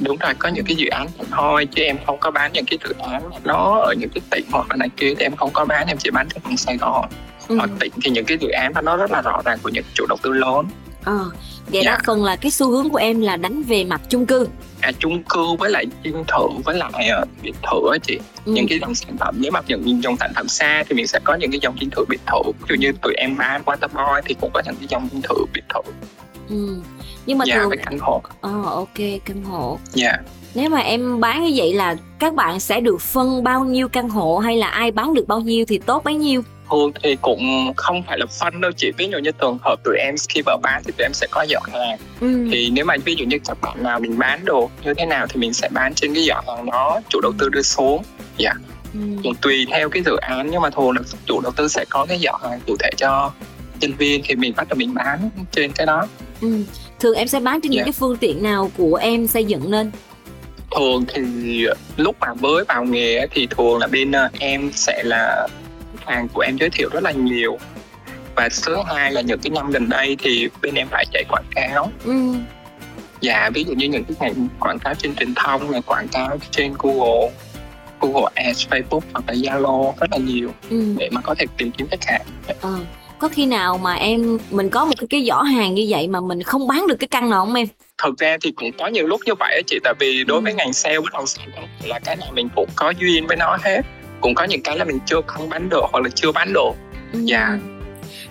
Đúng 0.00 0.16
rồi, 0.16 0.34
có 0.38 0.48
những 0.48 0.64
cái 0.64 0.76
dự 0.76 0.88
án 0.88 1.06
thôi 1.30 1.68
chứ 1.74 1.82
em 1.82 1.96
không 2.06 2.18
có 2.20 2.30
bán 2.30 2.52
những 2.52 2.64
cái 2.64 2.78
dự 2.84 2.94
án 2.98 3.22
nó 3.44 3.78
ở 3.80 3.94
những 3.98 4.10
cái 4.14 4.20
tỉnh 4.30 4.44
hoặc 4.52 4.66
là 4.70 4.76
này 4.76 4.88
kia 4.96 5.14
thì 5.18 5.24
em 5.24 5.36
không 5.36 5.50
có 5.52 5.64
bán, 5.64 5.86
em 5.86 5.96
chỉ 5.98 6.10
bán 6.10 6.28
vùng 6.44 6.56
Sài 6.56 6.76
Gòn. 6.76 7.08
ừ. 7.48 7.56
Hoặc 7.56 7.70
tỉnh 7.80 7.92
thì 8.02 8.10
những 8.10 8.24
cái 8.24 8.38
dự 8.40 8.48
án 8.48 8.72
đó 8.74 8.80
nó 8.80 8.96
rất 8.96 9.10
là 9.10 9.22
rõ 9.22 9.40
ràng 9.44 9.58
của 9.62 9.68
những 9.68 9.84
chủ 9.94 10.06
đầu 10.08 10.18
tư 10.22 10.32
lớn. 10.32 10.66
Ờ, 11.06 11.30
vậy 11.72 11.82
Dạ. 11.84 11.90
đa 11.90 11.98
phần 12.06 12.24
là 12.24 12.36
cái 12.36 12.50
xu 12.50 12.70
hướng 12.70 12.88
của 12.90 12.96
em 12.96 13.20
là 13.20 13.36
đánh 13.36 13.62
về 13.62 13.84
mặt 13.84 14.00
chung 14.08 14.26
cư. 14.26 14.48
À, 14.80 14.92
chung 14.98 15.22
cư 15.22 15.40
với 15.58 15.70
lại 15.70 15.84
dinh 16.04 16.24
thự 16.28 16.48
với 16.64 16.76
lại 16.76 16.90
uh, 17.22 17.28
biệt 17.42 17.54
thự 17.62 17.90
á 17.92 17.98
chị. 18.02 18.18
Ừ. 18.44 18.52
những 18.52 18.66
cái 18.68 18.78
dòng 18.78 18.94
sản 18.94 19.16
phẩm 19.18 19.34
nếu 19.38 19.50
mà 19.52 19.60
những 19.68 20.02
dòng 20.02 20.16
sản 20.20 20.32
phẩm 20.34 20.48
xa 20.48 20.84
thì 20.88 20.96
mình 20.96 21.06
sẽ 21.06 21.18
có 21.24 21.34
những 21.34 21.50
cái 21.50 21.60
dòng 21.62 21.76
dinh 21.80 21.90
thự 21.90 22.04
biệt 22.08 22.20
thự. 22.26 22.52
Ví 22.52 22.66
dụ 22.68 22.74
như 22.74 22.92
tụi 23.02 23.14
em 23.14 23.36
bán 23.36 23.62
Waterboy 23.64 24.20
thì 24.24 24.34
cũng 24.40 24.50
có 24.54 24.62
những 24.66 24.74
cái 24.76 24.86
dòng 24.90 25.08
dinh 25.12 25.22
thự 25.22 25.34
biệt 25.54 25.64
thự. 25.74 25.92
Ừ. 26.48 26.76
nhưng 27.26 27.38
mà 27.38 27.44
dạ 27.48 27.54
thường 27.56 27.68
với 27.68 27.78
căn 27.78 27.98
hộ. 27.98 28.22
Ờ 28.40 28.62
ok 28.64 28.98
căn 29.24 29.44
hộ. 29.44 29.78
Dạ. 29.92 30.12
Nếu 30.54 30.70
mà 30.70 30.78
em 30.78 31.20
bán 31.20 31.44
như 31.44 31.52
vậy 31.56 31.72
là 31.74 31.96
các 32.18 32.34
bạn 32.34 32.60
sẽ 32.60 32.80
được 32.80 33.00
phân 33.00 33.44
bao 33.44 33.64
nhiêu 33.64 33.88
căn 33.88 34.08
hộ 34.08 34.38
hay 34.38 34.56
là 34.56 34.68
ai 34.68 34.90
bán 34.90 35.14
được 35.14 35.28
bao 35.28 35.40
nhiêu 35.40 35.64
thì 35.68 35.78
tốt 35.78 36.04
bấy 36.04 36.14
nhiêu 36.14 36.42
thường 36.70 36.92
thì 37.02 37.16
cũng 37.22 37.72
không 37.76 38.02
phải 38.06 38.18
là 38.18 38.26
phân 38.40 38.60
đâu 38.60 38.70
chị 38.76 38.90
ví 38.96 39.08
dụ 39.12 39.18
như 39.18 39.30
trường 39.40 39.58
hợp 39.62 39.76
tụi 39.84 39.96
em 39.98 40.14
khi 40.28 40.42
vào 40.46 40.58
bán 40.62 40.82
thì 40.84 40.92
tụi 40.98 41.04
em 41.04 41.12
sẽ 41.14 41.26
có 41.30 41.46
giỏ 41.50 41.58
hàng 41.72 41.98
ừ. 42.20 42.48
thì 42.52 42.70
nếu 42.70 42.84
mà 42.84 42.94
ví 43.04 43.14
dụ 43.18 43.24
như 43.24 43.38
các 43.44 43.58
bạn 43.60 43.82
nào 43.82 44.00
mình 44.00 44.18
bán 44.18 44.44
đồ 44.44 44.70
như 44.84 44.94
thế 44.94 45.06
nào 45.06 45.26
thì 45.26 45.40
mình 45.40 45.52
sẽ 45.54 45.68
bán 45.72 45.94
trên 45.94 46.14
cái 46.14 46.24
giỏ 46.28 46.40
hàng 46.46 46.66
đó 46.70 47.00
chủ 47.08 47.20
đầu 47.20 47.32
tư 47.38 47.48
đưa 47.48 47.62
xuống 47.62 48.02
Ừ. 48.94 49.00
cũng 49.22 49.34
tùy 49.34 49.66
theo 49.70 49.88
cái 49.88 50.02
dự 50.02 50.16
án 50.16 50.50
nhưng 50.50 50.60
mà 50.62 50.70
thường 50.70 50.90
là 50.90 51.02
chủ 51.26 51.40
đầu 51.40 51.52
tư 51.56 51.68
sẽ 51.68 51.84
có 51.90 52.06
cái 52.08 52.18
giỏ 52.24 52.32
hàng 52.42 52.60
cụ 52.66 52.76
thể 52.80 52.90
cho 52.96 53.32
nhân 53.80 53.92
viên 53.98 54.22
thì 54.24 54.34
mình 54.34 54.52
bắt 54.56 54.68
đầu 54.68 54.76
mình 54.76 54.94
bán 54.94 55.30
trên 55.52 55.72
cái 55.72 55.86
đó 55.86 56.06
Ừ. 56.40 56.48
thường 57.00 57.14
em 57.16 57.28
sẽ 57.28 57.40
bán 57.40 57.60
trên 57.60 57.70
những 57.70 57.78
Dạ. 57.78 57.84
cái 57.84 57.92
phương 57.92 58.16
tiện 58.16 58.42
nào 58.42 58.70
của 58.76 58.94
em 58.94 59.26
xây 59.26 59.44
dựng 59.44 59.70
nên 59.70 59.90
thường 60.76 61.04
thì 61.14 61.22
lúc 61.96 62.16
mà 62.20 62.34
mới 62.34 62.64
vào 62.68 62.84
nghề 62.84 63.26
thì 63.30 63.46
thường 63.46 63.78
là 63.78 63.86
bên 63.86 64.12
ờ, 64.12 64.28
em 64.38 64.70
sẽ 64.74 65.02
là 65.04 65.48
hàng 66.06 66.28
của 66.32 66.40
em 66.40 66.56
giới 66.56 66.70
thiệu 66.70 66.88
rất 66.92 67.02
là 67.02 67.10
nhiều 67.10 67.58
và 68.36 68.48
thứ 68.66 68.76
hai 68.86 69.12
là 69.12 69.20
những 69.20 69.38
cái 69.40 69.50
năm 69.50 69.70
gần 69.70 69.88
đây 69.88 70.16
thì 70.22 70.48
bên 70.62 70.74
em 70.74 70.88
phải 70.90 71.04
chạy 71.12 71.24
quảng 71.28 71.44
cáo 71.54 71.90
ừ. 72.04 72.12
Dạ, 73.20 73.50
ví 73.54 73.64
dụ 73.64 73.72
như 73.74 73.88
những 73.88 74.04
cái 74.04 74.16
ngành 74.20 74.48
quảng 74.60 74.78
cáo 74.78 74.94
trên 74.94 75.14
truyền 75.14 75.34
thông 75.34 75.72
này, 75.72 75.82
quảng 75.86 76.08
cáo 76.08 76.38
trên 76.50 76.74
Google, 76.78 77.30
Google 78.00 78.30
Ads, 78.34 78.66
Facebook 78.68 79.00
hoặc 79.12 79.24
là 79.28 79.34
Zalo 79.34 79.92
rất 80.00 80.10
là 80.12 80.18
nhiều 80.18 80.50
Ừ. 80.70 80.94
để 80.98 81.08
mà 81.12 81.20
có 81.20 81.34
thể 81.38 81.46
tìm 81.56 81.70
kiếm 81.70 81.86
khách 81.90 82.04
hàng. 82.06 82.22
Ờ. 82.60 82.78
có 83.18 83.28
khi 83.28 83.46
nào 83.46 83.78
mà 83.78 83.94
em 83.94 84.38
mình 84.50 84.70
có 84.70 84.84
một 84.84 84.92
cái, 84.98 85.06
cái 85.10 85.24
giỏ 85.28 85.42
hàng 85.42 85.74
như 85.74 85.86
vậy 85.88 86.08
mà 86.08 86.20
mình 86.20 86.42
không 86.42 86.68
bán 86.68 86.86
được 86.88 86.96
cái 87.00 87.08
căn 87.08 87.30
nào 87.30 87.44
không 87.44 87.54
em 87.54 87.66
Thực 88.02 88.18
ra 88.18 88.36
thì 88.42 88.52
cũng 88.56 88.70
có 88.78 88.86
nhiều 88.86 89.06
lúc 89.06 89.20
như 89.26 89.34
vậy 89.38 89.54
á 89.56 89.60
chị, 89.66 89.78
tại 89.84 89.94
vì 90.00 90.24
đối 90.24 90.40
với 90.40 90.52
Ừ. 90.52 90.56
ngành 90.56 90.72
sale 90.72 91.00
bất 91.00 91.12
động 91.12 91.26
sản 91.26 91.48
là 91.84 91.98
cái 91.98 92.16
nào 92.16 92.28
mình 92.34 92.48
cũng 92.56 92.68
có 92.76 92.92
duyên 92.98 93.26
với 93.26 93.36
nó 93.36 93.56
hết. 93.64 93.80
Cũng 94.20 94.34
có 94.34 94.44
những 94.44 94.62
cái 94.62 94.78
là 94.78 94.84
mình 94.84 94.98
chưa 95.06 95.20
không 95.26 95.48
bán 95.48 95.68
được 95.68 95.84
hoặc 95.92 96.00
là 96.04 96.08
chưa 96.14 96.32
bán 96.32 96.52
được. 96.52 96.70
Ừ. 97.12 97.18
Dạ. 97.24 97.58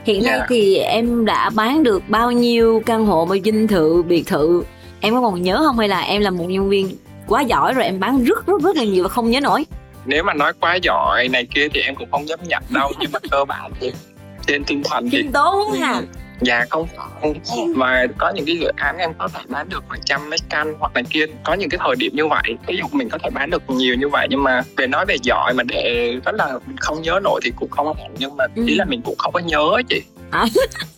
hiện 0.03 0.23
nay 0.23 0.35
Dạ. 0.39 0.45
thì 0.49 0.77
em 0.77 1.25
đã 1.25 1.49
bán 1.49 1.83
được 1.83 2.03
bao 2.09 2.31
nhiêu 2.31 2.81
căn 2.85 3.05
hộ 3.05 3.25
và 3.25 3.35
dinh 3.45 3.67
thự 3.67 4.03
biệt 4.03 4.23
thự 4.27 4.63
em 5.01 5.13
có 5.13 5.21
còn 5.21 5.41
nhớ 5.41 5.61
không 5.65 5.77
hay 5.79 5.87
là 5.87 5.99
em 5.99 6.21
là 6.21 6.29
một 6.29 6.45
nhân 6.49 6.69
viên 6.69 6.89
quá 7.27 7.41
giỏi 7.41 7.73
rồi 7.73 7.85
em 7.85 7.99
bán 7.99 8.23
rất 8.23 8.47
rất 8.47 8.61
rất 8.63 8.75
là 8.75 8.83
nhiều 8.83 9.03
và 9.03 9.09
không 9.09 9.29
nhớ 9.31 9.39
nổi 9.41 9.65
Nếu 10.05 10.23
mà 10.23 10.33
nói 10.33 10.53
quá 10.59 10.75
giỏi 10.75 11.27
này 11.31 11.47
kia 11.55 11.67
thì 11.73 11.81
em 11.81 11.95
cũng 11.95 12.07
không 12.11 12.27
dám 12.27 12.39
nhận 12.47 12.63
đâu, 12.69 12.91
nhưng 12.99 13.11
mà 13.11 13.19
cơ 13.31 13.45
bản 13.45 13.71
thì 13.79 13.91
trên 14.47 14.63
tinh 14.63 14.81
thần 14.85 15.09
thì 15.11 15.23
tốn 15.33 15.71
ha 15.73 16.01
Dạ 16.41 16.65
không 16.69 16.87
phải 16.97 17.33
Mà 17.75 18.05
có 18.17 18.31
những 18.35 18.45
cái 18.45 18.57
dự 18.57 18.67
án 18.75 18.97
em 18.97 19.13
có 19.17 19.27
thể 19.33 19.39
bán 19.49 19.69
được 19.69 19.83
khoảng 19.87 20.01
trăm 20.05 20.29
mấy 20.29 20.39
căn 20.49 20.73
hoặc 20.79 20.91
là 20.95 21.01
kia 21.09 21.25
Có 21.43 21.53
những 21.53 21.69
cái 21.69 21.79
thời 21.83 21.95
điểm 21.95 22.11
như 22.15 22.27
vậy 22.27 22.55
Ví 22.67 22.77
dụ 22.77 22.83
mình 22.91 23.09
có 23.09 23.17
thể 23.23 23.29
bán 23.29 23.49
được 23.49 23.69
nhiều 23.69 23.95
như 23.95 24.09
vậy 24.09 24.27
Nhưng 24.29 24.43
mà 24.43 24.61
về 24.77 24.87
nói 24.87 25.05
về 25.05 25.15
giỏi 25.23 25.53
mà 25.53 25.63
để 25.63 26.13
rất 26.25 26.35
là 26.35 26.59
không 26.79 27.01
nhớ 27.01 27.19
nổi 27.23 27.39
thì 27.43 27.51
cũng 27.55 27.69
không 27.69 27.93
hẳn 27.97 28.11
Nhưng 28.19 28.37
mà 28.37 28.45
Ừ. 28.55 28.63
ý 28.67 28.75
là 28.75 28.85
mình 28.85 29.01
cũng 29.01 29.15
không 29.17 29.33
có 29.33 29.39
nhớ 29.39 29.81
chị 29.89 30.01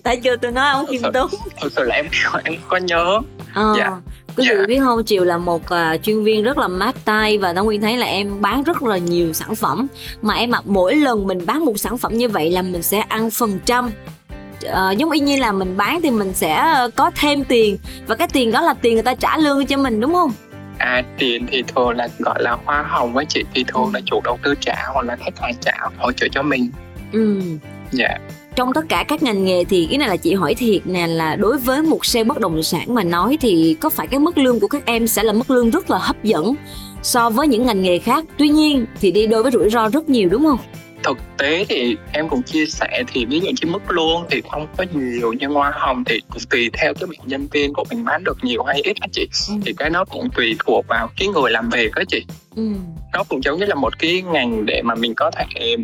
tại 0.04 0.18
chưa 0.24 0.36
tôi 0.36 0.52
nói 0.52 0.70
ông 0.70 0.86
khiêm 0.88 1.02
tốn 1.14 1.30
Thực 1.62 1.72
sự 1.76 1.84
là 1.84 1.96
em 1.96 2.06
em 2.44 2.56
có 2.68 2.78
nhớ 2.78 3.20
Ờ. 3.54 3.74
Dạ. 3.78 3.92
Quý 4.38 4.46
vị 4.50 4.56
Dạ. 4.60 4.66
biết 4.68 4.80
không, 4.80 5.06
Triều 5.06 5.24
là 5.24 5.38
một 5.38 5.70
à, 5.70 5.98
chuyên 6.04 6.24
viên 6.24 6.44
rất 6.44 6.58
là 6.58 6.68
mát 6.68 6.96
tay 7.06 7.38
và 7.38 7.54
Tao 7.54 7.66
Nguyên 7.66 7.82
thấy 7.82 7.98
là 7.98 8.06
em 8.06 8.42
bán 8.42 8.64
rất 8.64 8.84
là 8.84 8.98
nhiều 8.98 9.34
sản 9.34 9.56
phẩm 9.56 9.88
mà 10.22 10.34
em 10.34 10.52
mặc 10.52 10.64
mỗi 10.66 10.96
lần 10.96 11.28
mình 11.28 11.46
bán 11.46 11.66
một 11.66 11.74
sản 11.78 11.98
phẩm 11.98 12.18
như 12.18 12.30
vậy 12.30 12.50
là 12.52 12.62
mình 12.62 12.84
sẽ 12.84 13.00
ăn 13.00 13.32
phần 13.32 13.60
trăm 13.66 13.92
Ờ, 14.66 14.92
giống 14.92 15.12
y 15.12 15.20
như 15.20 15.38
là 15.38 15.52
mình 15.52 15.78
bán 15.78 16.02
thì 16.02 16.12
mình 16.12 16.34
sẽ 16.34 16.56
ờ, 16.56 16.90
có 16.96 17.12
thêm 17.16 17.44
tiền 17.44 17.78
và 18.08 18.16
cái 18.16 18.28
tiền 18.34 18.52
đó 18.52 18.62
là 18.62 18.74
tiền 18.74 18.94
người 18.94 19.04
ta 19.04 19.16
trả 19.16 19.38
lương 19.38 19.66
cho 19.66 19.78
mình 19.78 20.00
đúng 20.00 20.14
không? 20.14 20.32
À 20.78 21.04
tiền 21.18 21.48
thì 21.52 21.64
thường 21.76 21.90
là 21.90 22.08
gọi 22.20 22.44
là 22.44 22.58
hoa 22.66 22.84
hồng 22.88 23.14
với 23.14 23.26
chị 23.26 23.44
Thì 23.54 23.64
thường 23.68 23.92
là 23.94 24.00
chủ 24.06 24.22
đầu 24.24 24.40
tư 24.44 24.54
trả 24.60 24.76
hoặc 24.94 25.06
là 25.06 25.16
khách 25.16 25.40
hàng 25.40 25.54
trả 25.62 25.72
hỗ 25.98 26.12
trợ 26.12 26.28
cho 26.32 26.42
mình 26.44 26.70
Ừ. 27.14 27.42
Dạ 27.92 28.18
Trong 28.56 28.74
tất 28.74 28.82
cả 28.90 29.06
các 29.08 29.24
ngành 29.24 29.46
nghề 29.46 29.64
thì 29.64 29.88
cái 29.90 29.98
này 29.98 30.10
là 30.10 30.18
chị 30.18 30.34
hỏi 30.34 30.56
thiệt 30.56 30.88
nè 30.88 31.08
là 31.08 31.36
đối 31.36 31.58
với 31.58 31.82
một 31.82 32.06
sale 32.06 32.24
bất 32.24 32.40
động 32.40 32.64
sản 32.64 32.94
mà 32.94 33.04
nói 33.04 33.38
thì 33.42 33.78
có 33.82 33.90
phải 33.90 34.08
cái 34.08 34.20
mức 34.20 34.38
lương 34.38 34.60
của 34.60 34.68
các 34.68 34.86
em 34.86 35.08
sẽ 35.08 35.24
là 35.24 35.34
mức 35.34 35.52
lương 35.52 35.70
rất 35.70 35.90
là 35.90 35.98
hấp 35.98 36.24
dẫn 36.24 36.56
so 37.04 37.30
với 37.30 37.48
những 37.48 37.66
ngành 37.66 37.82
nghề 37.82 38.00
khác. 38.00 38.26
Tuy 38.38 38.50
nhiên 38.50 38.86
thì 39.02 39.12
đi 39.12 39.28
đôi 39.28 39.44
với 39.44 39.52
rủi 39.52 39.70
ro 39.70 39.90
rất 39.90 40.10
nhiều 40.10 40.30
đúng 40.30 40.44
không? 40.44 40.58
Thực 41.08 41.18
tế 41.38 41.66
thì 41.70 41.98
em 42.14 42.30
cũng 42.30 42.44
chia 42.44 42.66
sẻ 42.66 43.04
thì 43.08 43.26
ví 43.26 43.40
dụ 43.40 43.48
như 43.62 43.72
mức 43.72 43.92
lương 43.92 44.26
thì 44.30 44.42
không 44.52 44.68
có 44.78 44.86
nhiều 44.94 45.34
nhưng 45.40 45.52
hoa 45.54 45.72
hồng 45.76 46.04
thì 46.04 46.20
cũng 46.30 46.42
tùy 46.50 46.70
theo 46.74 46.94
cái 46.94 47.08
bạn 47.08 47.28
nhân 47.28 47.48
viên 47.52 47.74
của 47.74 47.84
mình 47.90 48.06
bán 48.06 48.24
được 48.24 48.38
nhiều 48.42 48.64
hay 48.64 48.82
ít 48.84 48.98
á 49.02 49.08
chị 49.12 49.28
Ừ. 49.50 49.54
thì 49.66 49.74
cái 49.78 49.90
nó 49.90 50.06
cũng 50.06 50.30
tùy 50.36 50.56
thuộc 50.66 50.86
vào 50.88 51.10
cái 51.18 51.28
người 51.28 51.52
làm 51.52 51.70
việc 51.70 51.92
đó 51.96 52.04
chị 52.08 52.26
Ừ. 52.56 52.64
nó 53.14 53.24
cũng 53.24 53.44
giống 53.44 53.60
như 53.60 53.66
là 53.66 53.76
một 53.76 54.00
cái 54.00 54.22
ngành 54.22 54.66
để 54.66 54.82
mà 54.82 54.96
mình 54.96 55.14
có 55.16 55.32
thể 55.32 55.76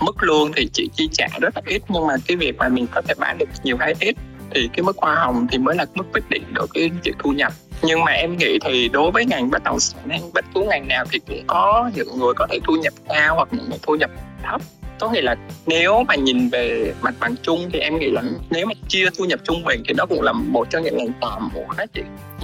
mức 0.00 0.22
lương 0.22 0.52
thì 0.56 0.68
chỉ 0.72 0.88
chi 0.96 1.08
trả 1.12 1.26
rất 1.40 1.56
là 1.56 1.62
ít 1.66 1.82
nhưng 1.88 2.06
mà 2.06 2.14
cái 2.26 2.36
việc 2.36 2.56
mà 2.56 2.68
mình 2.68 2.86
có 2.94 3.02
thể 3.02 3.14
bán 3.18 3.38
được 3.38 3.48
nhiều 3.64 3.76
hay 3.80 3.94
ít 4.00 4.16
thì 4.54 4.68
cái 4.72 4.82
mức 4.82 4.96
hoa 4.98 5.14
hồng 5.14 5.46
thì 5.50 5.58
mới 5.58 5.76
là 5.76 5.86
mức 5.94 6.04
quyết 6.12 6.22
định 6.30 6.42
được 6.54 6.66
cái 6.74 6.90
chuyện 7.04 7.14
thu 7.18 7.30
nhập 7.32 7.52
nhưng 7.82 8.04
mà 8.04 8.12
em 8.12 8.36
nghĩ 8.36 8.58
thì 8.64 8.88
đối 8.88 9.10
với 9.10 9.24
ngành 9.24 9.50
bất 9.50 9.62
động 9.64 9.80
sản 9.80 10.20
bất 10.34 10.44
cứ 10.54 10.60
ngành 10.70 10.88
nào 10.88 11.04
thì 11.10 11.18
cũng 11.28 11.42
có 11.46 11.90
những 11.94 12.18
người 12.18 12.32
có 12.36 12.46
thể 12.50 12.58
thu 12.64 12.74
nhập 12.82 12.92
cao 13.08 13.34
hoặc 13.34 13.48
những 13.52 13.68
người 13.68 13.78
thu 13.82 13.94
nhập 13.94 14.10
thấp. 14.42 14.60
Có 15.00 15.10
nghĩa 15.10 15.22
là 15.22 15.36
nếu 15.66 16.02
mà 16.08 16.14
nhìn 16.14 16.48
về 16.48 16.94
mặt 17.02 17.14
bằng 17.20 17.34
chung 17.42 17.70
thì 17.72 17.78
em 17.78 17.98
nghĩ 17.98 18.10
là 18.10 18.22
nếu 18.50 18.66
mà 18.66 18.72
chia 18.88 19.06
thu 19.18 19.24
nhập 19.24 19.40
trung 19.44 19.64
bình 19.64 19.82
thì 19.88 19.94
nó 19.94 20.06
cũng 20.06 20.22
là 20.22 20.32
một 20.32 20.70
trong 20.70 20.82
những 20.82 20.96
ngành 20.96 21.12
tạm 21.20 21.48
ổn 21.54 21.66
đó 21.76 21.84
chị 21.94 22.00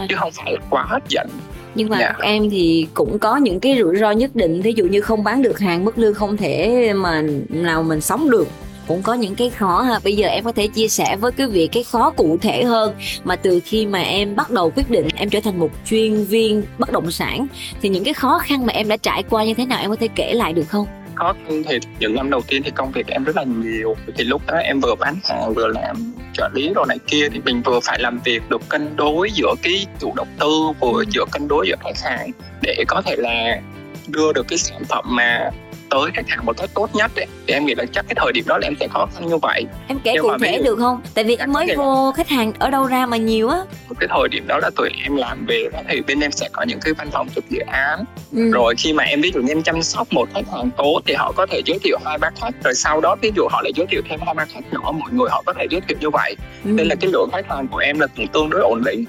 chứ 0.08 0.14
không 0.18 0.30
phải 0.32 0.56
quá 0.70 0.84
hấp 0.88 1.08
dẫn. 1.08 1.28
Nhưng 1.74 1.88
mà 1.88 1.98
Dạ. 2.00 2.08
các 2.08 2.24
em 2.24 2.50
thì 2.50 2.88
cũng 2.94 3.18
có 3.18 3.36
những 3.36 3.60
cái 3.60 3.78
rủi 3.80 3.96
ro 3.96 4.10
nhất 4.10 4.30
định 4.36 4.62
ví 4.62 4.72
dụ 4.76 4.84
như 4.84 5.00
không 5.00 5.24
bán 5.24 5.42
được 5.42 5.58
hàng 5.58 5.84
mức 5.84 5.98
lương 5.98 6.14
không 6.14 6.36
thể 6.36 6.92
mà 6.96 7.22
nào 7.48 7.82
mình 7.82 8.00
sống 8.00 8.30
được 8.30 8.48
cũng 8.88 9.02
có 9.02 9.14
những 9.14 9.34
cái 9.34 9.50
khó 9.50 9.82
ha. 9.82 9.98
Bây 10.04 10.16
giờ 10.16 10.28
em 10.28 10.44
có 10.44 10.52
thể 10.52 10.66
chia 10.66 10.88
sẻ 10.88 11.16
với 11.16 11.32
quý 11.32 11.44
vị 11.44 11.68
cái 11.72 11.84
khó 11.84 12.10
cụ 12.10 12.38
thể 12.42 12.64
hơn. 12.64 12.94
Mà 13.24 13.36
từ 13.36 13.60
khi 13.64 13.86
mà 13.86 14.00
em 14.00 14.36
bắt 14.36 14.50
đầu 14.50 14.70
quyết 14.70 14.90
định 14.90 15.08
em 15.16 15.30
trở 15.30 15.40
thành 15.40 15.60
một 15.60 15.70
chuyên 15.86 16.24
viên 16.24 16.62
bất 16.78 16.92
động 16.92 17.10
sản 17.10 17.46
thì 17.82 17.88
những 17.88 18.04
cái 18.04 18.14
khó 18.14 18.38
khăn 18.38 18.66
mà 18.66 18.72
em 18.72 18.88
đã 18.88 18.96
trải 18.96 19.22
qua 19.30 19.44
như 19.44 19.54
thế 19.54 19.66
nào 19.66 19.80
em 19.80 19.90
có 19.90 19.96
thể 19.96 20.08
kể 20.14 20.32
lại 20.32 20.52
được 20.52 20.64
không? 20.68 20.86
Khó 21.14 21.32
khăn 21.32 21.62
thì 21.68 21.78
những 22.00 22.14
năm 22.14 22.30
đầu 22.30 22.40
tiên 22.48 22.62
thì 22.64 22.70
công 22.70 22.92
việc 22.92 23.06
em 23.06 23.24
rất 23.24 23.36
là 23.36 23.44
nhiều. 23.44 23.96
Thì 24.16 24.24
lúc 24.24 24.42
đó 24.46 24.56
em 24.56 24.80
vừa 24.80 24.94
bán 24.94 25.16
hàng 25.24 25.54
vừa 25.54 25.66
làm 25.66 26.14
trợ 26.34 26.48
lý 26.54 26.72
rồi 26.74 26.84
này 26.88 26.98
kia 27.06 27.28
thì 27.32 27.40
mình 27.44 27.62
vừa 27.64 27.80
phải 27.80 27.98
làm 27.98 28.20
việc 28.24 28.42
được 28.48 28.68
cân 28.68 28.96
đối 28.96 29.30
giữa 29.30 29.54
cái 29.62 29.86
chủ 29.98 30.12
đầu 30.16 30.26
tư 30.40 30.48
vừa 30.80 31.04
giữa 31.10 31.24
cân 31.32 31.48
đối 31.48 31.68
giữa 31.68 31.76
khách 31.80 32.10
hàng 32.10 32.30
để 32.62 32.84
có 32.88 33.02
thể 33.06 33.16
là 33.18 33.60
đưa 34.08 34.32
được 34.32 34.48
cái 34.48 34.58
sản 34.58 34.82
phẩm 34.88 35.04
mà 35.08 35.50
tới 35.90 36.10
khách 36.14 36.28
hàng 36.28 36.46
một 36.46 36.56
cách 36.56 36.70
tốt 36.74 36.90
nhất 36.94 37.10
ấy. 37.16 37.26
thì 37.46 37.54
em 37.54 37.66
nghĩ 37.66 37.74
là 37.74 37.84
chắc 37.92 38.04
cái 38.08 38.14
thời 38.16 38.32
điểm 38.32 38.44
đó 38.46 38.58
là 38.58 38.66
em 38.66 38.74
sẽ 38.80 38.88
khó 38.88 39.06
khăn 39.14 39.26
như 39.26 39.36
vậy. 39.36 39.64
Em 39.88 39.98
kể 40.04 40.14
cụ 40.22 40.30
thể 40.40 40.62
được 40.64 40.78
không? 40.78 41.00
Tại 41.14 41.24
vì 41.24 41.36
em 41.36 41.52
mới 41.52 41.76
vô 41.76 42.12
khách 42.16 42.28
hàng 42.28 42.52
ở 42.58 42.70
đâu 42.70 42.86
ra 42.86 43.06
mà 43.06 43.16
nhiều 43.16 43.48
á. 43.48 43.58
Cái 44.00 44.08
thời 44.10 44.28
điểm 44.30 44.46
đó 44.46 44.58
là 44.62 44.70
tụi 44.76 44.90
em 45.02 45.16
làm 45.16 45.46
về 45.46 45.68
thì 45.88 46.00
bên 46.00 46.20
em 46.20 46.32
sẽ 46.32 46.48
có 46.52 46.62
những 46.62 46.78
cái 46.80 46.92
văn 46.94 47.08
phòng 47.12 47.28
trực 47.34 47.50
dự 47.50 47.60
án. 47.66 48.04
Ừ. 48.32 48.50
rồi 48.50 48.74
khi 48.78 48.92
mà 48.92 49.04
em 49.04 49.20
ví 49.20 49.30
dụ 49.34 49.40
như 49.40 49.52
em 49.52 49.62
chăm 49.62 49.82
sóc 49.82 50.12
một 50.12 50.28
khách 50.34 50.48
hàng 50.52 50.70
tốt 50.76 51.00
thì 51.06 51.14
họ 51.14 51.32
có 51.36 51.46
thể 51.50 51.60
giới 51.66 51.78
thiệu 51.78 51.98
hai 52.04 52.18
ba 52.18 52.30
khách. 52.40 52.54
Rồi 52.64 52.74
sau 52.74 53.00
đó 53.00 53.16
ví 53.22 53.32
dụ 53.36 53.48
họ 53.50 53.62
lại 53.62 53.72
giới 53.76 53.86
thiệu 53.90 54.02
thêm 54.08 54.20
hai 54.26 54.34
ba 54.34 54.44
khách 54.44 54.72
nữa 54.72 54.80
mọi 54.92 55.12
người 55.12 55.28
họ 55.30 55.42
có 55.46 55.52
thể 55.58 55.66
giới 55.70 55.80
thiệu 55.80 55.98
như 56.00 56.10
vậy. 56.10 56.36
Ừ. 56.64 56.70
nên 56.70 56.86
là 56.86 56.94
cái 57.00 57.10
lượng 57.12 57.28
khách 57.32 57.48
hàng 57.48 57.68
của 57.68 57.78
em 57.78 57.98
là 57.98 58.06
tương 58.32 58.50
đối 58.50 58.60
ổn 58.60 58.82
định 58.84 59.04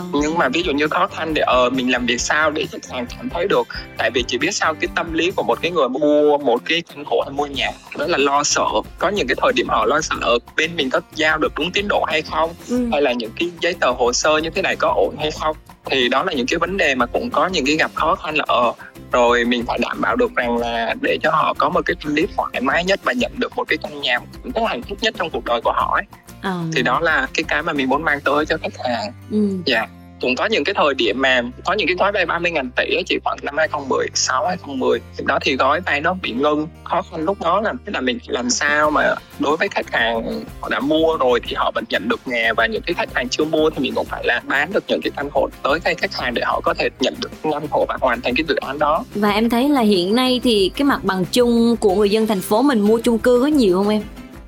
oh. 0.00 0.22
nhưng 0.22 0.38
mà 0.38 0.48
ví 0.48 0.62
dụ 0.62 0.72
như 0.72 0.88
khó 0.88 1.06
khăn 1.06 1.34
để 1.34 1.42
ờ 1.42 1.66
uh, 1.66 1.72
mình 1.72 1.92
làm 1.92 2.06
việc 2.06 2.20
sao 2.20 2.50
để 2.50 2.66
khách 2.72 2.90
hàng 2.90 3.06
cảm 3.16 3.28
thấy 3.28 3.48
được 3.48 3.68
tại 3.98 4.10
vì 4.14 4.24
chỉ 4.28 4.38
biết 4.38 4.54
sao 4.54 4.74
cái 4.74 4.88
tâm 4.94 5.12
lý 5.12 5.30
của 5.30 5.42
một 5.42 5.58
cái 5.62 5.70
người 5.70 5.88
mua 5.88 6.38
một 6.38 6.62
cái 6.64 6.82
căn 6.88 7.04
hộ 7.06 7.22
hay 7.26 7.32
mua 7.32 7.46
nhà 7.46 7.70
đó 7.98 8.06
là 8.06 8.18
lo 8.18 8.42
sợ 8.42 8.64
có 8.98 9.08
những 9.08 9.26
cái 9.26 9.36
thời 9.42 9.52
điểm 9.56 9.68
họ 9.68 9.86
lo 9.86 10.00
sợ 10.00 10.16
ở 10.20 10.38
bên 10.56 10.76
mình 10.76 10.90
có 10.90 11.00
giao 11.14 11.38
được 11.38 11.52
đúng 11.56 11.70
tiến 11.72 11.88
độ 11.88 12.04
hay 12.08 12.22
không 12.22 12.50
ừ. 12.68 12.88
hay 12.92 13.02
là 13.02 13.12
những 13.12 13.30
cái 13.40 13.50
giấy 13.60 13.74
tờ 13.80 13.90
hồ 13.90 14.12
sơ 14.12 14.38
như 14.38 14.50
thế 14.50 14.62
này 14.62 14.76
có 14.76 14.92
ổn 14.96 15.16
hay 15.18 15.30
không 15.30 15.56
thì 15.84 16.08
đó 16.08 16.24
là 16.24 16.32
những 16.32 16.46
cái 16.46 16.58
vấn 16.58 16.76
đề 16.76 16.94
mà 16.94 17.06
cũng 17.06 17.30
có 17.30 17.46
những 17.46 17.66
cái 17.66 17.76
gặp 17.76 17.90
khó 17.94 18.14
khăn 18.14 18.36
là 18.36 18.44
ờ 18.48 18.72
rồi 19.12 19.44
mình 19.44 19.64
phải 19.66 19.78
đảm 19.82 20.00
bảo 20.00 20.16
được 20.16 20.34
rằng 20.36 20.58
là 20.58 20.94
để 21.02 21.18
cho 21.22 21.30
họ 21.30 21.54
có 21.58 21.68
một 21.68 21.80
cái 21.86 21.96
tâm 22.04 22.14
lý 22.14 22.26
thoải 22.36 22.60
mái 22.60 22.84
nhất 22.84 23.00
và 23.04 23.12
nhận 23.12 23.32
được 23.36 23.56
một 23.56 23.64
cái 23.68 23.78
căn 23.82 24.00
nhà 24.00 24.18
cảm 24.18 24.52
thấy 24.52 24.64
hạnh 24.64 24.82
phúc 24.82 24.98
nhất 25.00 25.14
trong 25.18 25.30
cuộc 25.30 25.44
đời 25.44 25.60
của 25.64 25.72
họ 25.72 25.94
ấy 25.94 26.04
ờ. 26.42 26.60
thì 26.74 26.82
đó 26.82 27.00
là 27.00 27.28
cái 27.34 27.44
cái 27.48 27.62
mà 27.62 27.72
mình 27.72 27.88
muốn 27.88 28.02
mang 28.02 28.20
tới 28.20 28.46
cho 28.46 28.56
khách 28.62 28.72
hàng 28.84 29.12
ừ. 29.30 29.48
dạ 29.64 29.81
cũng 30.22 30.34
có 30.34 30.46
những 30.46 30.64
cái 30.64 30.74
thời 30.74 30.94
điểm 30.94 31.20
mà 31.20 31.42
có 31.64 31.72
những 31.72 31.86
cái 31.86 31.96
gói 31.98 32.12
vay 32.12 32.26
30 32.26 32.50
ngàn 32.50 32.70
tỷ 32.76 33.02
chỉ 33.06 33.18
khoảng 33.24 33.38
năm 33.42 33.56
2016 33.58 34.46
2010 34.46 35.00
thì 35.16 35.24
đó 35.26 35.38
thì 35.42 35.56
gói 35.56 35.80
vay 35.80 36.00
nó 36.00 36.14
bị 36.22 36.30
ngưng. 36.30 36.68
Khó 36.84 37.02
khăn 37.02 37.24
lúc 37.24 37.40
đó 37.40 37.60
là 37.60 37.72
là 37.86 38.00
mình 38.00 38.18
làm 38.26 38.50
sao 38.50 38.90
mà 38.90 39.14
đối 39.38 39.56
với 39.56 39.68
khách 39.68 39.92
hàng 39.92 40.44
họ 40.60 40.68
đã 40.68 40.80
mua 40.80 41.16
rồi 41.16 41.40
thì 41.42 41.54
họ 41.54 41.70
vẫn 41.74 41.84
nhận 41.88 42.08
được 42.08 42.20
nhà 42.26 42.52
và 42.56 42.66
những 42.66 42.82
cái 42.82 42.94
khách 42.94 43.14
hàng 43.14 43.28
chưa 43.28 43.44
mua 43.44 43.70
thì 43.70 43.82
mình 43.82 43.94
cũng 43.94 44.06
phải 44.06 44.24
là 44.24 44.40
bán 44.46 44.72
được 44.72 44.84
những 44.88 45.00
cái 45.02 45.10
căn 45.16 45.28
hộ 45.32 45.48
tới 45.62 45.80
tay 45.80 45.94
khách 45.94 46.14
hàng 46.14 46.34
để 46.34 46.42
họ 46.44 46.60
có 46.60 46.74
thể 46.74 46.88
nhận 47.00 47.14
được 47.20 47.30
căn 47.42 47.66
hộ 47.70 47.84
và 47.88 47.96
hoàn 48.00 48.20
thành 48.20 48.34
cái 48.34 48.44
dự 48.48 48.54
án 48.54 48.78
đó. 48.78 49.04
Và 49.14 49.30
em 49.30 49.50
thấy 49.50 49.68
là 49.68 49.80
hiện 49.80 50.14
nay 50.14 50.40
thì 50.44 50.70
cái 50.76 50.84
mặt 50.84 51.04
bằng 51.04 51.24
chung 51.24 51.76
của 51.80 51.94
người 51.94 52.10
dân 52.10 52.26
thành 52.26 52.40
phố 52.40 52.62
mình 52.62 52.80
mua 52.80 52.98
chung 52.98 53.18
cư 53.18 53.40
có 53.40 53.46
nhiều 53.46 53.76
không 53.76 53.88
em? 53.88 54.02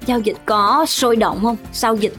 Giao 0.07 0.21
dịch 0.21 0.37
có 0.47 0.87
sôi 0.89 1.17
động 1.17 1.39
không? 1.43 1.57
Sau 1.73 1.97
dịch 1.97 2.13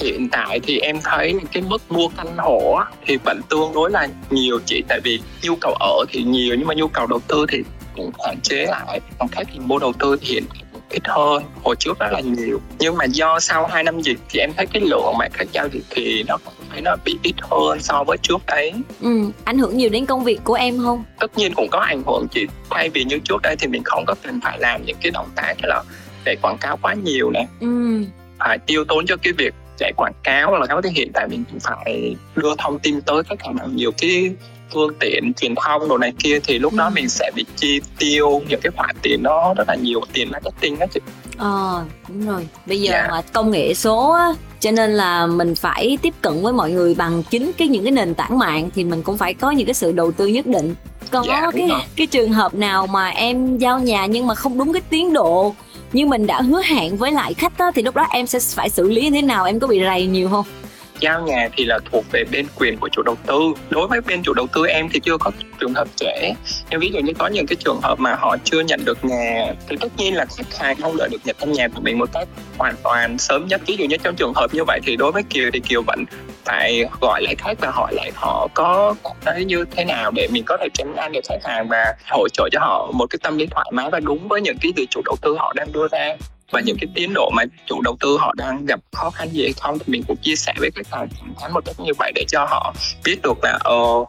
hiện 0.00 0.28
tại 0.32 0.60
thì 0.62 0.78
em 0.78 0.98
thấy 1.04 1.34
cái 1.52 1.62
mức 1.62 1.82
mua 1.88 2.08
căn 2.16 2.36
hộ 2.36 2.80
thì 3.06 3.16
vẫn 3.24 3.40
tương 3.48 3.72
đối 3.74 3.90
là 3.90 4.08
nhiều 4.30 4.58
chị. 4.66 4.82
Tại 4.88 5.00
vì 5.04 5.20
nhu 5.42 5.56
cầu 5.60 5.74
ở 5.80 6.04
thì 6.08 6.22
nhiều 6.22 6.54
nhưng 6.58 6.66
mà 6.66 6.74
nhu 6.74 6.88
cầu 6.88 7.06
đầu 7.06 7.20
tư 7.28 7.46
thì 7.48 7.58
cũng 7.96 8.10
hạn 8.26 8.36
chế 8.42 8.66
lại. 8.66 9.00
Còn 9.18 9.28
khách 9.28 9.46
thì 9.52 9.58
mua 9.58 9.78
đầu 9.78 9.92
tư 9.98 10.16
thì 10.20 10.26
hiện 10.34 10.44
ít 10.90 11.02
hơn 11.04 11.42
hồi 11.62 11.76
trước 11.78 11.98
rất 11.98 12.12
là 12.12 12.20
nhiều. 12.20 12.60
Nhưng 12.78 12.96
mà 12.96 13.04
do 13.04 13.40
sau 13.40 13.66
2 13.66 13.84
năm 13.84 14.00
dịch 14.00 14.18
thì 14.28 14.40
em 14.40 14.50
thấy 14.56 14.66
cái 14.66 14.82
lượng 14.82 15.14
mà 15.18 15.28
khách 15.32 15.52
giao 15.52 15.68
dịch 15.72 15.84
thì 15.90 16.22
nó 16.22 16.38
thấy 16.70 16.80
nó 16.80 16.96
bị 17.04 17.18
ít 17.22 17.34
hơn 17.42 17.80
so 17.80 18.04
với 18.04 18.16
trước 18.22 18.46
đấy. 18.46 18.72
Ừ 19.00 19.30
ảnh 19.44 19.58
hưởng 19.58 19.76
nhiều 19.76 19.90
đến 19.90 20.06
công 20.06 20.24
việc 20.24 20.40
của 20.44 20.54
em 20.54 20.78
không? 20.78 21.04
Tất 21.20 21.38
nhiên 21.38 21.54
cũng 21.54 21.68
có 21.70 21.78
ảnh 21.78 22.02
hưởng 22.06 22.26
chị. 22.30 22.46
Thay 22.70 22.88
vì 22.88 23.04
như 23.04 23.18
trước 23.24 23.42
đây 23.42 23.56
thì 23.56 23.66
mình 23.66 23.82
không 23.84 24.04
có 24.06 24.14
cần 24.22 24.40
phải 24.44 24.58
làm 24.58 24.84
những 24.86 24.96
cái 25.00 25.10
động 25.10 25.28
tác 25.36 25.54
là 25.62 25.82
để 26.24 26.36
quảng 26.42 26.58
cáo 26.58 26.76
quá 26.82 26.94
nhiều 26.94 27.30
nè. 27.30 27.46
Ừ. 27.60 28.04
Phải 28.38 28.58
tiêu 28.58 28.84
tốn 28.84 29.06
cho 29.06 29.16
cái 29.22 29.32
việc 29.32 29.54
chạy 29.80 29.92
quảng 29.96 30.12
cáo 30.22 30.58
là 30.58 30.66
cáo 30.66 30.82
thì 30.82 30.90
hiện 30.94 31.10
tại 31.14 31.28
mình 31.28 31.44
cũng 31.50 31.60
phải 31.60 32.16
đưa 32.36 32.54
thông 32.58 32.78
tin 32.78 33.00
tới 33.00 33.22
hàng 33.38 33.56
bằng 33.56 33.76
nhiều 33.76 33.90
cái 33.98 34.30
phương 34.72 34.94
tiện 35.00 35.32
truyền 35.34 35.54
thông 35.54 35.88
đồ 35.88 35.98
này 35.98 36.12
kia 36.18 36.38
thì 36.44 36.58
lúc 36.58 36.74
đó 36.74 36.84
ừ. 36.84 36.90
mình 36.94 37.08
sẽ 37.08 37.30
bị 37.34 37.44
chi 37.56 37.80
tiêu 37.98 38.42
những 38.48 38.60
cái 38.62 38.70
khoản 38.76 38.96
tiền 39.02 39.22
đó 39.22 39.54
rất 39.56 39.68
là 39.68 39.74
nhiều 39.74 40.00
tiền 40.12 40.30
marketing 40.30 40.78
đó 40.78 40.86
chị 40.94 41.00
ờ 41.36 41.84
đúng 42.08 42.26
rồi 42.26 42.48
bây 42.66 42.80
giờ 42.80 42.92
yeah. 42.92 43.04
Dạ. 43.04 43.10
mà 43.10 43.22
công 43.32 43.50
nghệ 43.50 43.74
số 43.74 44.10
á 44.12 44.34
cho 44.60 44.70
nên 44.70 44.90
là 44.90 45.26
mình 45.26 45.54
phải 45.54 45.98
tiếp 46.02 46.14
cận 46.22 46.42
với 46.42 46.52
mọi 46.52 46.70
người 46.70 46.94
bằng 46.94 47.22
chính 47.30 47.52
cái 47.58 47.68
những 47.68 47.84
cái 47.84 47.92
nền 47.92 48.14
tảng 48.14 48.38
mạng 48.38 48.70
thì 48.74 48.84
mình 48.84 49.02
cũng 49.02 49.18
phải 49.18 49.34
có 49.34 49.50
những 49.50 49.66
cái 49.66 49.74
sự 49.74 49.92
đầu 49.92 50.12
tư 50.12 50.26
nhất 50.26 50.46
định 50.46 50.74
có 51.10 51.24
dạ, 51.26 51.50
cái 51.52 51.68
rồi. 51.68 51.80
cái 51.96 52.06
trường 52.06 52.32
hợp 52.32 52.54
nào 52.54 52.86
mà 52.86 53.08
em 53.08 53.58
giao 53.58 53.80
nhà 53.80 54.06
nhưng 54.06 54.26
mà 54.26 54.34
không 54.34 54.58
đúng 54.58 54.72
cái 54.72 54.82
tiến 54.90 55.12
độ 55.12 55.54
như 55.92 56.06
mình 56.06 56.26
đã 56.26 56.40
hứa 56.40 56.62
hẹn 56.62 56.96
với 56.96 57.12
lại 57.12 57.34
khách 57.34 57.58
đó, 57.58 57.70
thì 57.74 57.82
lúc 57.82 57.94
đó 57.94 58.06
em 58.10 58.26
sẽ 58.26 58.38
phải 58.54 58.70
xử 58.70 58.90
lý 58.90 59.02
như 59.02 59.10
thế 59.10 59.22
nào? 59.22 59.44
Em 59.44 59.60
có 59.60 59.66
bị 59.66 59.80
rầy 59.84 60.06
nhiều 60.06 60.28
không? 60.28 60.44
Giao 61.00 61.22
nhà 61.22 61.48
thì 61.56 61.64
là 61.64 61.78
thuộc 61.92 62.04
về 62.12 62.24
bên 62.32 62.46
quyền 62.58 62.76
của 62.76 62.88
chủ 62.92 63.02
đầu 63.02 63.16
tư. 63.26 63.34
Đối 63.70 63.88
với 63.88 64.00
bên 64.00 64.22
chủ 64.22 64.32
đầu 64.34 64.46
tư 64.54 64.66
em 64.66 64.88
thì 64.92 65.00
chưa 65.00 65.18
có 65.18 65.30
trường 65.60 65.74
hợp 65.74 65.88
trễ 65.96 66.32
nhưng 66.70 66.80
ví 66.80 66.90
dụ 66.92 67.00
như 67.00 67.12
có 67.18 67.26
những 67.26 67.46
cái 67.46 67.56
trường 67.56 67.80
hợp 67.82 68.00
mà 68.00 68.14
họ 68.14 68.36
chưa 68.44 68.60
nhận 68.60 68.84
được 68.84 69.04
nhà 69.04 69.54
thì 69.68 69.76
tất 69.80 69.88
nhiên 69.96 70.14
là 70.14 70.26
khách 70.36 70.58
hàng 70.58 70.76
không 70.80 70.96
đợi 70.96 71.08
được 71.12 71.18
nhận 71.24 71.36
căn 71.38 71.52
nhà 71.52 71.68
của 71.68 71.80
mình 71.80 71.98
một 71.98 72.12
cách 72.12 72.28
hoàn 72.58 72.74
toàn 72.82 73.18
sớm 73.18 73.46
nhất. 73.48 73.60
Ví 73.66 73.76
dụ 73.76 73.84
như 73.84 73.96
trong 74.02 74.14
trường 74.16 74.32
hợp 74.34 74.54
như 74.54 74.64
vậy 74.66 74.80
thì 74.86 74.96
đối 74.96 75.12
với 75.12 75.22
kiều 75.22 75.50
thì 75.52 75.60
kiều 75.60 75.82
vẫn 75.82 76.04
phải 76.44 76.84
gọi 77.00 77.22
lại 77.22 77.34
khách 77.38 77.58
và 77.60 77.70
hỏi 77.70 77.94
lại 77.94 78.10
họ 78.14 78.48
có 78.54 78.94
thấy 79.20 79.44
như 79.44 79.64
thế 79.70 79.84
nào 79.84 80.10
để 80.10 80.28
mình 80.32 80.44
có 80.46 80.56
thể 80.60 80.68
tránh 80.74 80.96
an 80.96 81.12
được 81.12 81.20
khách 81.28 81.44
hàng 81.44 81.68
và 81.68 81.94
hỗ 82.10 82.28
trợ 82.28 82.48
cho 82.52 82.60
họ 82.60 82.90
một 82.94 83.06
cái 83.10 83.18
tâm 83.22 83.38
lý 83.38 83.46
thoải 83.46 83.70
mái 83.72 83.90
và 83.90 84.00
đúng 84.00 84.28
với 84.28 84.40
những 84.40 84.56
cái 84.60 84.72
từ 84.76 84.84
chủ 84.90 85.00
đầu 85.04 85.16
tư 85.22 85.36
họ 85.38 85.52
đang 85.56 85.72
đưa 85.72 85.88
ra. 85.92 86.16
Và 86.52 86.60
những 86.60 86.76
cái 86.80 86.88
tiến 86.94 87.14
độ 87.14 87.30
mà 87.36 87.42
chủ 87.66 87.80
đầu 87.80 87.96
tư 88.00 88.16
họ 88.20 88.34
đang 88.36 88.66
gặp 88.66 88.80
khó 88.92 89.10
khăn 89.10 89.28
gì 89.28 89.42
hay 89.42 89.52
không 89.60 89.78
thì 89.78 89.84
mình 89.86 90.02
cũng 90.08 90.16
chia 90.16 90.36
sẻ 90.36 90.52
với 90.58 90.70
khách 90.74 90.86
hàng 90.90 91.08
thẳng 91.20 91.34
thắn 91.40 91.52
một 91.52 91.64
cách 91.64 91.80
như 91.80 91.92
vậy 91.98 92.12
để 92.14 92.24
cho 92.28 92.46
họ 92.50 92.74
biết 93.04 93.16
được 93.22 93.38
là 93.42 93.58
ờ 93.64 94.04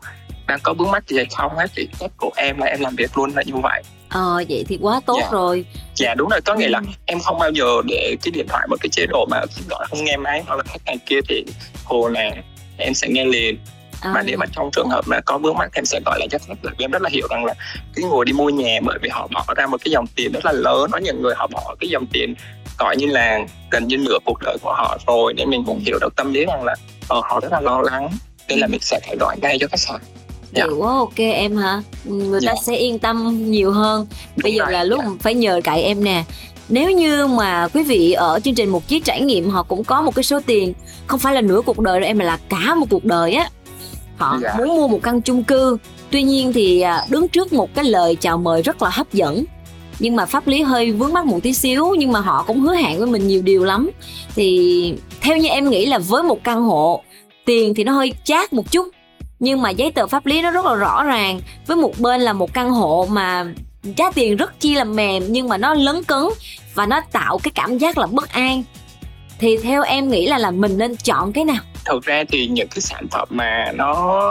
đang 0.47 0.59
có 0.63 0.73
vướng 0.73 0.91
mắt 0.91 1.07
gì 1.07 1.17
hay 1.17 1.25
không 1.37 1.51
hết 1.57 1.71
thì 1.75 1.87
cách 1.99 2.11
của 2.17 2.31
em 2.35 2.57
là 2.59 2.65
em 2.65 2.79
làm 2.79 2.95
việc 2.95 3.17
luôn 3.17 3.31
là 3.35 3.43
như 3.45 3.53
vậy 3.63 3.83
ờ 4.11 4.43
vậy 4.49 4.65
thì 4.67 4.77
quá 4.81 5.01
tốt 5.05 5.17
dạ. 5.21 5.29
rồi 5.31 5.65
dạ 5.95 6.13
đúng 6.15 6.29
rồi 6.29 6.41
có 6.45 6.55
nghĩa 6.55 6.69
là 6.69 6.79
ừ. 6.79 6.85
em 7.05 7.19
không 7.19 7.39
bao 7.39 7.51
giờ 7.51 7.65
để 7.87 8.15
cái 8.21 8.31
điện 8.31 8.45
thoại 8.49 8.67
một 8.69 8.75
cái 8.81 8.89
chế 8.89 9.05
độ 9.05 9.25
mà 9.29 9.41
gọi 9.69 9.85
không 9.89 10.03
nghe 10.03 10.17
máy 10.17 10.43
hoặc 10.47 10.55
là 10.55 10.63
khách 10.67 10.81
hàng 10.85 10.97
kia 11.05 11.19
thì 11.27 11.45
hồ 11.83 12.07
là 12.07 12.31
em 12.77 12.93
sẽ 12.93 13.07
nghe 13.07 13.25
liền 13.25 13.57
à. 14.01 14.11
mà 14.13 14.21
nếu 14.21 14.37
mà 14.37 14.45
trong 14.51 14.69
trường 14.71 14.89
hợp 14.89 15.07
mà 15.07 15.19
có 15.25 15.37
vướng 15.37 15.57
mắt 15.57 15.69
em 15.73 15.85
sẽ 15.85 15.99
gọi 16.05 16.19
lại 16.19 16.27
cho 16.31 16.37
khách 16.47 16.65
là 16.65 16.71
em 16.79 16.91
rất 16.91 17.01
là 17.01 17.09
hiểu 17.09 17.27
rằng 17.29 17.45
là 17.45 17.53
cái 17.95 18.05
người 18.05 18.25
đi 18.25 18.33
mua 18.33 18.49
nhà 18.49 18.79
bởi 18.83 18.99
vì 19.01 19.09
họ 19.09 19.27
bỏ 19.27 19.45
ra 19.55 19.67
một 19.67 19.77
cái 19.85 19.91
dòng 19.91 20.05
tiền 20.15 20.31
rất 20.31 20.45
là 20.45 20.51
lớn 20.51 20.89
có 20.91 20.97
những 20.97 21.21
người 21.21 21.33
họ 21.37 21.47
bỏ 21.47 21.75
cái 21.79 21.89
dòng 21.89 22.05
tiền 22.13 22.35
gọi 22.79 22.97
như 22.97 23.05
là 23.05 23.39
gần 23.71 23.87
như 23.87 23.97
nửa 23.97 24.17
cuộc 24.25 24.39
đời 24.41 24.57
của 24.61 24.73
họ 24.73 24.97
rồi 25.07 25.33
nên 25.33 25.49
mình 25.49 25.63
cũng 25.65 25.79
hiểu 25.79 25.97
được 26.01 26.15
tâm 26.15 26.33
lý 26.33 26.45
rằng 26.45 26.63
là 26.63 26.75
uh, 27.17 27.25
họ 27.25 27.39
rất 27.39 27.51
là 27.51 27.61
lo 27.61 27.81
lắng 27.81 28.09
nên 28.47 28.59
là 28.59 28.67
mình 28.67 28.79
sẽ 28.81 28.99
phải 29.07 29.15
gọi 29.19 29.35
ngay 29.41 29.57
cho 29.59 29.67
khách 29.67 29.79
hàng 29.87 30.01
dạ. 30.51 30.65
quá 30.77 30.93
ok 30.93 31.17
em 31.17 31.55
hả 31.55 31.81
người 32.05 32.39
dạ. 32.41 32.51
ta 32.51 32.55
sẽ 32.65 32.75
yên 32.75 32.99
tâm 32.99 33.45
nhiều 33.51 33.71
hơn 33.71 34.07
bây 34.43 34.51
Đúng 34.51 34.57
giờ 34.57 34.63
rồi, 34.63 34.73
là 34.73 34.83
lúc 34.83 34.99
dạ. 35.03 35.11
phải 35.19 35.33
nhờ 35.33 35.61
cậy 35.63 35.81
em 35.81 36.03
nè 36.03 36.23
nếu 36.69 36.91
như 36.91 37.27
mà 37.27 37.67
quý 37.73 37.83
vị 37.83 38.11
ở 38.11 38.39
chương 38.39 38.55
trình 38.55 38.69
một 38.69 38.87
chiếc 38.87 39.05
trải 39.05 39.21
nghiệm 39.21 39.49
họ 39.49 39.63
cũng 39.63 39.83
có 39.83 40.01
một 40.01 40.15
cái 40.15 40.23
số 40.23 40.39
tiền 40.45 40.73
không 41.07 41.19
phải 41.19 41.33
là 41.33 41.41
nửa 41.41 41.61
cuộc 41.65 41.79
đời 41.79 41.99
rồi 41.99 42.07
em 42.07 42.17
mà 42.17 42.25
là 42.25 42.37
cả 42.49 42.75
một 42.75 42.85
cuộc 42.89 43.05
đời 43.05 43.33
á 43.33 43.49
họ 44.17 44.39
dạ. 44.41 44.55
muốn 44.57 44.67
mua 44.67 44.87
một 44.87 44.99
căn 45.03 45.21
chung 45.21 45.43
cư 45.43 45.77
tuy 46.11 46.23
nhiên 46.23 46.53
thì 46.53 46.81
à, 46.81 47.05
đứng 47.09 47.27
trước 47.27 47.53
một 47.53 47.75
cái 47.75 47.85
lời 47.85 48.15
chào 48.15 48.37
mời 48.37 48.61
rất 48.61 48.81
là 48.81 48.89
hấp 48.89 49.13
dẫn 49.13 49.43
nhưng 49.99 50.15
mà 50.15 50.25
pháp 50.25 50.47
lý 50.47 50.61
hơi 50.61 50.91
vướng 50.91 51.13
mắt 51.13 51.25
một 51.25 51.39
tí 51.43 51.53
xíu 51.53 51.95
nhưng 51.97 52.11
mà 52.11 52.19
họ 52.19 52.43
cũng 52.47 52.61
hứa 52.61 52.75
hẹn 52.75 52.97
với 52.97 53.07
mình 53.07 53.27
nhiều 53.27 53.41
điều 53.41 53.63
lắm 53.63 53.89
thì 54.35 54.93
theo 55.21 55.37
như 55.37 55.49
em 55.49 55.69
nghĩ 55.69 55.85
là 55.85 55.97
với 55.97 56.23
một 56.23 56.43
căn 56.43 56.61
hộ 56.61 57.03
tiền 57.45 57.73
thì 57.75 57.83
nó 57.83 57.91
hơi 57.93 58.13
chát 58.23 58.53
một 58.53 58.71
chút 58.71 58.87
nhưng 59.41 59.61
mà 59.61 59.69
giấy 59.69 59.91
tờ 59.91 60.07
pháp 60.07 60.25
lý 60.25 60.41
nó 60.41 60.51
rất 60.51 60.65
là 60.65 60.75
rõ 60.75 61.03
ràng. 61.03 61.41
Với 61.67 61.77
một 61.77 61.99
bên 61.99 62.21
là 62.21 62.33
một 62.33 62.53
căn 62.53 62.69
hộ 62.69 63.07
mà 63.11 63.45
giá 63.83 64.11
tiền 64.15 64.37
rất 64.37 64.59
chi 64.59 64.75
là 64.75 64.83
mềm, 64.83 65.23
nhưng 65.29 65.49
mà 65.49 65.57
nó 65.57 65.73
lấn 65.73 66.03
cứng 66.03 66.33
và 66.73 66.85
nó 66.85 67.01
tạo 67.11 67.37
cái 67.43 67.51
cảm 67.55 67.77
giác 67.77 67.97
là 67.97 68.07
bất 68.11 68.29
an. 68.33 68.63
Thì 69.39 69.57
theo 69.57 69.83
em 69.83 70.09
nghĩ 70.09 70.27
là 70.27 70.37
là 70.37 70.51
mình 70.51 70.77
nên 70.77 70.95
chọn 70.95 71.33
cái 71.33 71.43
nào? 71.43 71.63
Thực 71.85 72.03
ra 72.03 72.23
thì 72.29 72.47
những 72.47 72.67
cái 72.67 72.81
sản 72.81 73.07
phẩm 73.11 73.27
mà 73.31 73.71
nó 73.75 74.21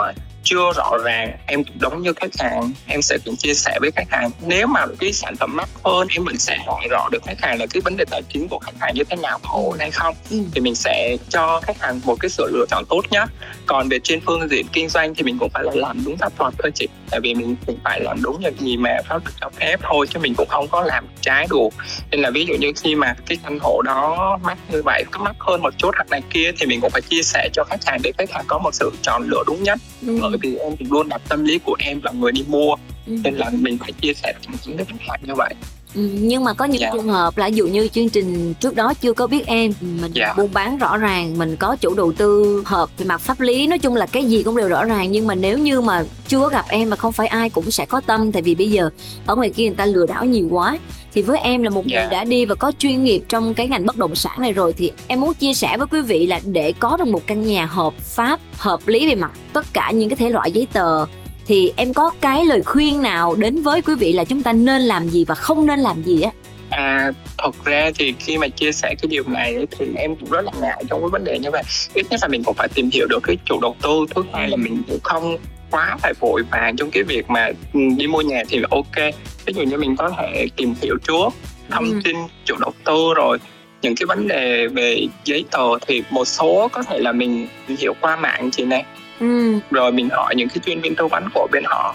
chưa 0.50 0.72
rõ 0.76 0.98
ràng 1.04 1.36
em 1.46 1.64
cũng 1.64 1.76
giống 1.80 2.02
như 2.02 2.12
khách 2.12 2.30
hàng 2.38 2.72
em 2.86 3.02
sẽ 3.02 3.18
cũng 3.24 3.36
chia 3.36 3.54
sẻ 3.54 3.78
với 3.80 3.90
khách 3.96 4.10
hàng. 4.10 4.30
Nếu 4.46 4.66
mà 4.66 4.86
cái 4.98 5.12
sản 5.12 5.36
phẩm 5.36 5.56
mắc 5.56 5.68
hơn 5.84 6.08
em 6.10 6.24
mình 6.24 6.38
sẽ 6.38 6.58
hỏi 6.66 6.88
rõ 6.90 7.08
được 7.12 7.22
khách 7.26 7.40
hàng 7.42 7.60
là 7.60 7.66
cái 7.70 7.80
vấn 7.80 7.96
đề 7.96 8.04
tài 8.10 8.22
chính 8.28 8.48
của 8.48 8.58
khách 8.58 8.74
hàng 8.80 8.94
như 8.94 9.04
thế 9.04 9.16
nào 9.16 9.38
có 9.42 9.50
ổn 9.52 9.76
hay 9.78 9.90
không. 9.90 10.14
Ừ. 10.30 10.36
thì 10.52 10.60
mình 10.60 10.74
sẽ 10.74 11.16
cho 11.28 11.60
khách 11.62 11.80
hàng 11.80 12.00
một 12.04 12.16
cái 12.20 12.28
sự 12.28 12.50
lựa 12.52 12.64
chọn 12.70 12.84
tốt 12.88 13.02
nhất 13.10 13.30
còn 13.66 13.88
về 13.88 13.98
trên 14.04 14.20
phương 14.26 14.48
diện 14.50 14.66
kinh 14.72 14.88
doanh 14.88 15.14
thì 15.14 15.22
mình 15.22 15.38
cũng 15.38 15.50
phải 15.50 15.64
là 15.64 15.72
làm 15.74 16.04
đúng 16.04 16.16
pháp 16.16 16.32
luật 16.38 16.54
thôi 16.58 16.72
chị. 16.74 16.88
Tại 17.10 17.20
vì 17.20 17.34
mình 17.34 17.56
cũng 17.66 17.78
phải 17.84 18.00
làm 18.00 18.22
đúng 18.22 18.40
những 18.40 18.54
gì 18.58 18.76
mà 18.76 18.96
pháp 19.08 19.24
luật 19.24 19.34
cho 19.40 19.50
phép 19.60 19.80
thôi 19.82 20.06
chứ 20.10 20.18
mình 20.18 20.34
cũng 20.34 20.48
không 20.48 20.68
có 20.68 20.82
làm 20.82 21.06
trái 21.20 21.46
được 21.50 21.68
nên 22.10 22.20
là 22.20 22.30
ví 22.30 22.46
dụ 22.46 22.54
như 22.54 22.72
khi 22.82 22.94
mà 22.94 23.14
cái 23.26 23.38
căn 23.44 23.58
hộ 23.58 23.82
đó 23.82 24.38
mắc 24.42 24.58
như 24.72 24.82
vậy 24.84 25.04
có 25.10 25.24
mắc 25.24 25.36
hơn 25.38 25.62
một 25.62 25.74
chút 25.78 25.90
hoặc 25.96 26.10
này 26.10 26.22
kia 26.30 26.50
thì 26.58 26.66
mình 26.66 26.80
cũng 26.80 26.90
phải 26.90 27.02
chia 27.02 27.22
sẻ 27.22 27.48
cho 27.52 27.64
khách 27.64 27.80
hàng 27.86 28.00
để 28.02 28.12
khách 28.18 28.30
hàng 28.30 28.44
có 28.48 28.58
một 28.58 28.74
sự 28.74 28.90
chọn 29.02 29.22
lựa 29.28 29.42
đúng 29.46 29.62
nhất. 29.62 29.78
Ừ. 30.06 30.18
bởi 30.22 30.38
vì 30.40 30.56
em 30.56 30.76
thì 30.78 30.86
luôn 30.90 31.08
đặt 31.08 31.22
tâm 31.28 31.44
lý 31.44 31.58
của 31.58 31.76
em 31.78 32.00
là 32.02 32.12
người 32.12 32.32
đi 32.32 32.44
mua 32.48 32.74
ừ. 33.06 33.16
nên 33.24 33.34
là 33.34 33.50
mình 33.52 33.78
phải 33.78 33.92
chia 33.92 34.12
sẻ 34.14 34.32
cho 34.40 34.50
chính 34.62 34.76
khách 34.76 35.00
hàng 35.00 35.20
như 35.26 35.34
vậy 35.36 35.54
Ừ, 35.94 36.00
nhưng 36.12 36.44
mà 36.44 36.52
có 36.52 36.64
những 36.64 36.80
yeah. 36.80 36.92
Dạ. 36.94 36.98
trường 36.98 37.12
hợp 37.12 37.38
là 37.38 37.46
dụ 37.46 37.66
như 37.66 37.88
chương 37.88 38.08
trình 38.08 38.54
trước 38.54 38.76
đó 38.76 38.94
chưa 39.00 39.12
có 39.12 39.26
biết 39.26 39.46
em 39.46 39.72
mình 39.80 40.00
yeah. 40.00 40.14
Dạ. 40.14 40.34
buôn 40.36 40.50
bán 40.52 40.78
rõ 40.78 40.96
ràng 40.96 41.38
mình 41.38 41.56
có 41.56 41.76
chủ 41.76 41.94
đầu 41.94 42.12
tư 42.12 42.62
hợp 42.66 42.90
về 42.98 43.06
mặt 43.06 43.20
pháp 43.20 43.40
lý 43.40 43.66
nói 43.66 43.78
chung 43.78 43.96
là 43.96 44.06
cái 44.06 44.24
gì 44.24 44.42
cũng 44.42 44.56
đều 44.56 44.68
rõ 44.68 44.84
ràng 44.84 45.12
nhưng 45.12 45.26
mà 45.26 45.34
nếu 45.34 45.58
như 45.58 45.80
mà 45.80 46.04
chưa 46.28 46.48
gặp 46.52 46.64
em 46.68 46.90
mà 46.90 46.96
không 46.96 47.12
phải 47.12 47.26
ai 47.26 47.50
cũng 47.50 47.70
sẽ 47.70 47.86
có 47.86 48.00
tâm 48.00 48.32
tại 48.32 48.42
vì 48.42 48.54
bây 48.54 48.70
giờ 48.70 48.90
ở 49.26 49.36
ngoài 49.36 49.50
kia 49.50 49.64
người 49.64 49.76
ta 49.76 49.86
lừa 49.86 50.06
đảo 50.06 50.24
nhiều 50.24 50.48
quá 50.50 50.78
thì 51.14 51.22
với 51.22 51.38
em 51.38 51.62
là 51.62 51.70
một 51.70 51.84
yeah. 51.90 52.02
người 52.02 52.08
dạ. 52.10 52.18
đã 52.18 52.24
đi 52.24 52.44
và 52.44 52.54
có 52.54 52.72
chuyên 52.78 53.04
nghiệp 53.04 53.22
trong 53.28 53.54
cái 53.54 53.68
ngành 53.68 53.86
bất 53.86 53.96
động 53.96 54.14
sản 54.14 54.40
này 54.40 54.52
rồi 54.52 54.72
thì 54.72 54.92
em 55.06 55.20
muốn 55.20 55.34
chia 55.34 55.54
sẻ 55.54 55.76
với 55.76 55.86
quý 55.86 56.00
vị 56.00 56.26
là 56.26 56.40
để 56.44 56.72
có 56.72 56.96
được 56.96 57.08
một 57.08 57.26
căn 57.26 57.42
nhà 57.42 57.66
hợp 57.66 57.94
pháp 57.94 58.40
hợp 58.56 58.88
lý 58.88 59.08
về 59.08 59.14
mặt 59.14 59.30
tất 59.52 59.66
cả 59.72 59.90
những 59.90 60.08
cái 60.08 60.16
thể 60.16 60.30
loại 60.30 60.52
giấy 60.52 60.66
tờ 60.72 61.06
thì 61.50 61.72
em 61.76 61.94
có 61.94 62.10
cái 62.20 62.44
lời 62.44 62.62
khuyên 62.62 63.02
nào 63.02 63.34
đến 63.34 63.62
với 63.62 63.82
quý 63.82 63.94
vị 63.94 64.12
là 64.12 64.24
chúng 64.24 64.42
ta 64.42 64.52
nên 64.52 64.82
làm 64.82 65.08
gì 65.08 65.24
và 65.24 65.34
không 65.34 65.66
nên 65.66 65.78
làm 65.78 66.02
gì 66.02 66.22
á? 66.22 66.30
À, 66.70 67.12
thật 67.38 67.64
ra 67.64 67.90
thì 67.94 68.14
khi 68.18 68.38
mà 68.38 68.48
chia 68.48 68.72
sẻ 68.72 68.94
cái 69.02 69.08
điều 69.08 69.24
này 69.26 69.66
thì 69.78 69.86
em 69.96 70.16
cũng 70.16 70.30
rất 70.30 70.44
là 70.44 70.52
ngại 70.60 70.84
trong 70.88 71.00
cái 71.00 71.08
vấn 71.08 71.24
đề 71.24 71.38
như 71.38 71.50
vậy. 71.50 71.62
Ít 71.94 72.06
nhất 72.10 72.20
là 72.22 72.28
mình 72.28 72.44
cũng 72.44 72.54
phải 72.54 72.68
tìm 72.74 72.90
hiểu 72.92 73.06
được 73.06 73.20
cái 73.22 73.36
chủ 73.44 73.60
đầu 73.60 73.76
tư 73.82 73.90
thứ 74.14 74.22
hai 74.32 74.48
là 74.48 74.56
mình 74.56 74.82
cũng 74.88 74.98
không 75.02 75.36
quá 75.70 75.96
phải 76.02 76.12
vội 76.20 76.42
vàng 76.50 76.76
trong 76.76 76.90
cái 76.90 77.02
việc 77.02 77.30
mà 77.30 77.50
ừ, 77.74 77.80
đi 77.96 78.06
mua 78.06 78.20
nhà 78.20 78.42
thì 78.48 78.62
ok. 78.70 79.14
Ví 79.46 79.52
dụ 79.56 79.62
như 79.62 79.76
mình 79.76 79.96
có 79.96 80.10
thể 80.18 80.46
tìm 80.56 80.74
hiểu 80.82 80.96
trước 81.08 81.28
thông 81.70 81.84
ừ. 81.84 82.00
tin 82.04 82.16
chủ 82.44 82.54
đầu 82.60 82.72
tư 82.84 83.14
rồi. 83.16 83.38
Những 83.82 83.94
cái 83.96 84.06
vấn 84.06 84.28
đề 84.28 84.66
về 84.66 85.06
giấy 85.24 85.44
tờ 85.50 85.78
thì 85.86 86.02
một 86.10 86.24
số 86.24 86.68
có 86.72 86.82
thể 86.82 86.98
là 86.98 87.12
mình 87.12 87.48
hiểu 87.78 87.94
qua 88.00 88.16
mạng 88.16 88.50
chị 88.52 88.64
này 88.64 88.84
ừ. 89.20 89.58
rồi 89.70 89.92
mình 89.92 90.08
hỏi 90.12 90.34
những 90.36 90.48
cái 90.48 90.58
chuyên 90.66 90.80
viên 90.80 90.94
tư 90.94 91.06
vấn 91.06 91.28
của 91.34 91.48
bên 91.52 91.64
họ 91.66 91.94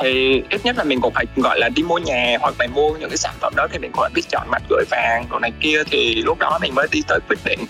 thì 0.00 0.42
ít 0.50 0.60
nhất 0.64 0.76
là 0.78 0.84
mình 0.84 1.00
cũng 1.00 1.14
phải 1.14 1.24
gọi 1.36 1.58
là 1.58 1.68
đi 1.68 1.82
mua 1.82 1.98
nhà 1.98 2.36
hoặc 2.40 2.54
là 2.58 2.66
mua 2.66 2.90
những 2.90 3.10
cái 3.10 3.16
sản 3.16 3.34
phẩm 3.40 3.52
đó 3.56 3.66
thì 3.72 3.78
mình 3.78 3.90
cũng 3.92 4.04
biết 4.14 4.22
chọn 4.30 4.46
mặt 4.50 4.62
gửi 4.70 4.84
vàng 4.90 5.24
đồ 5.30 5.38
này 5.38 5.52
kia 5.60 5.82
thì 5.90 6.14
lúc 6.14 6.38
đó 6.38 6.58
mình 6.62 6.74
mới 6.74 6.86
đi 6.92 7.02
tới 7.08 7.18
quyết 7.28 7.38
định 7.44 7.60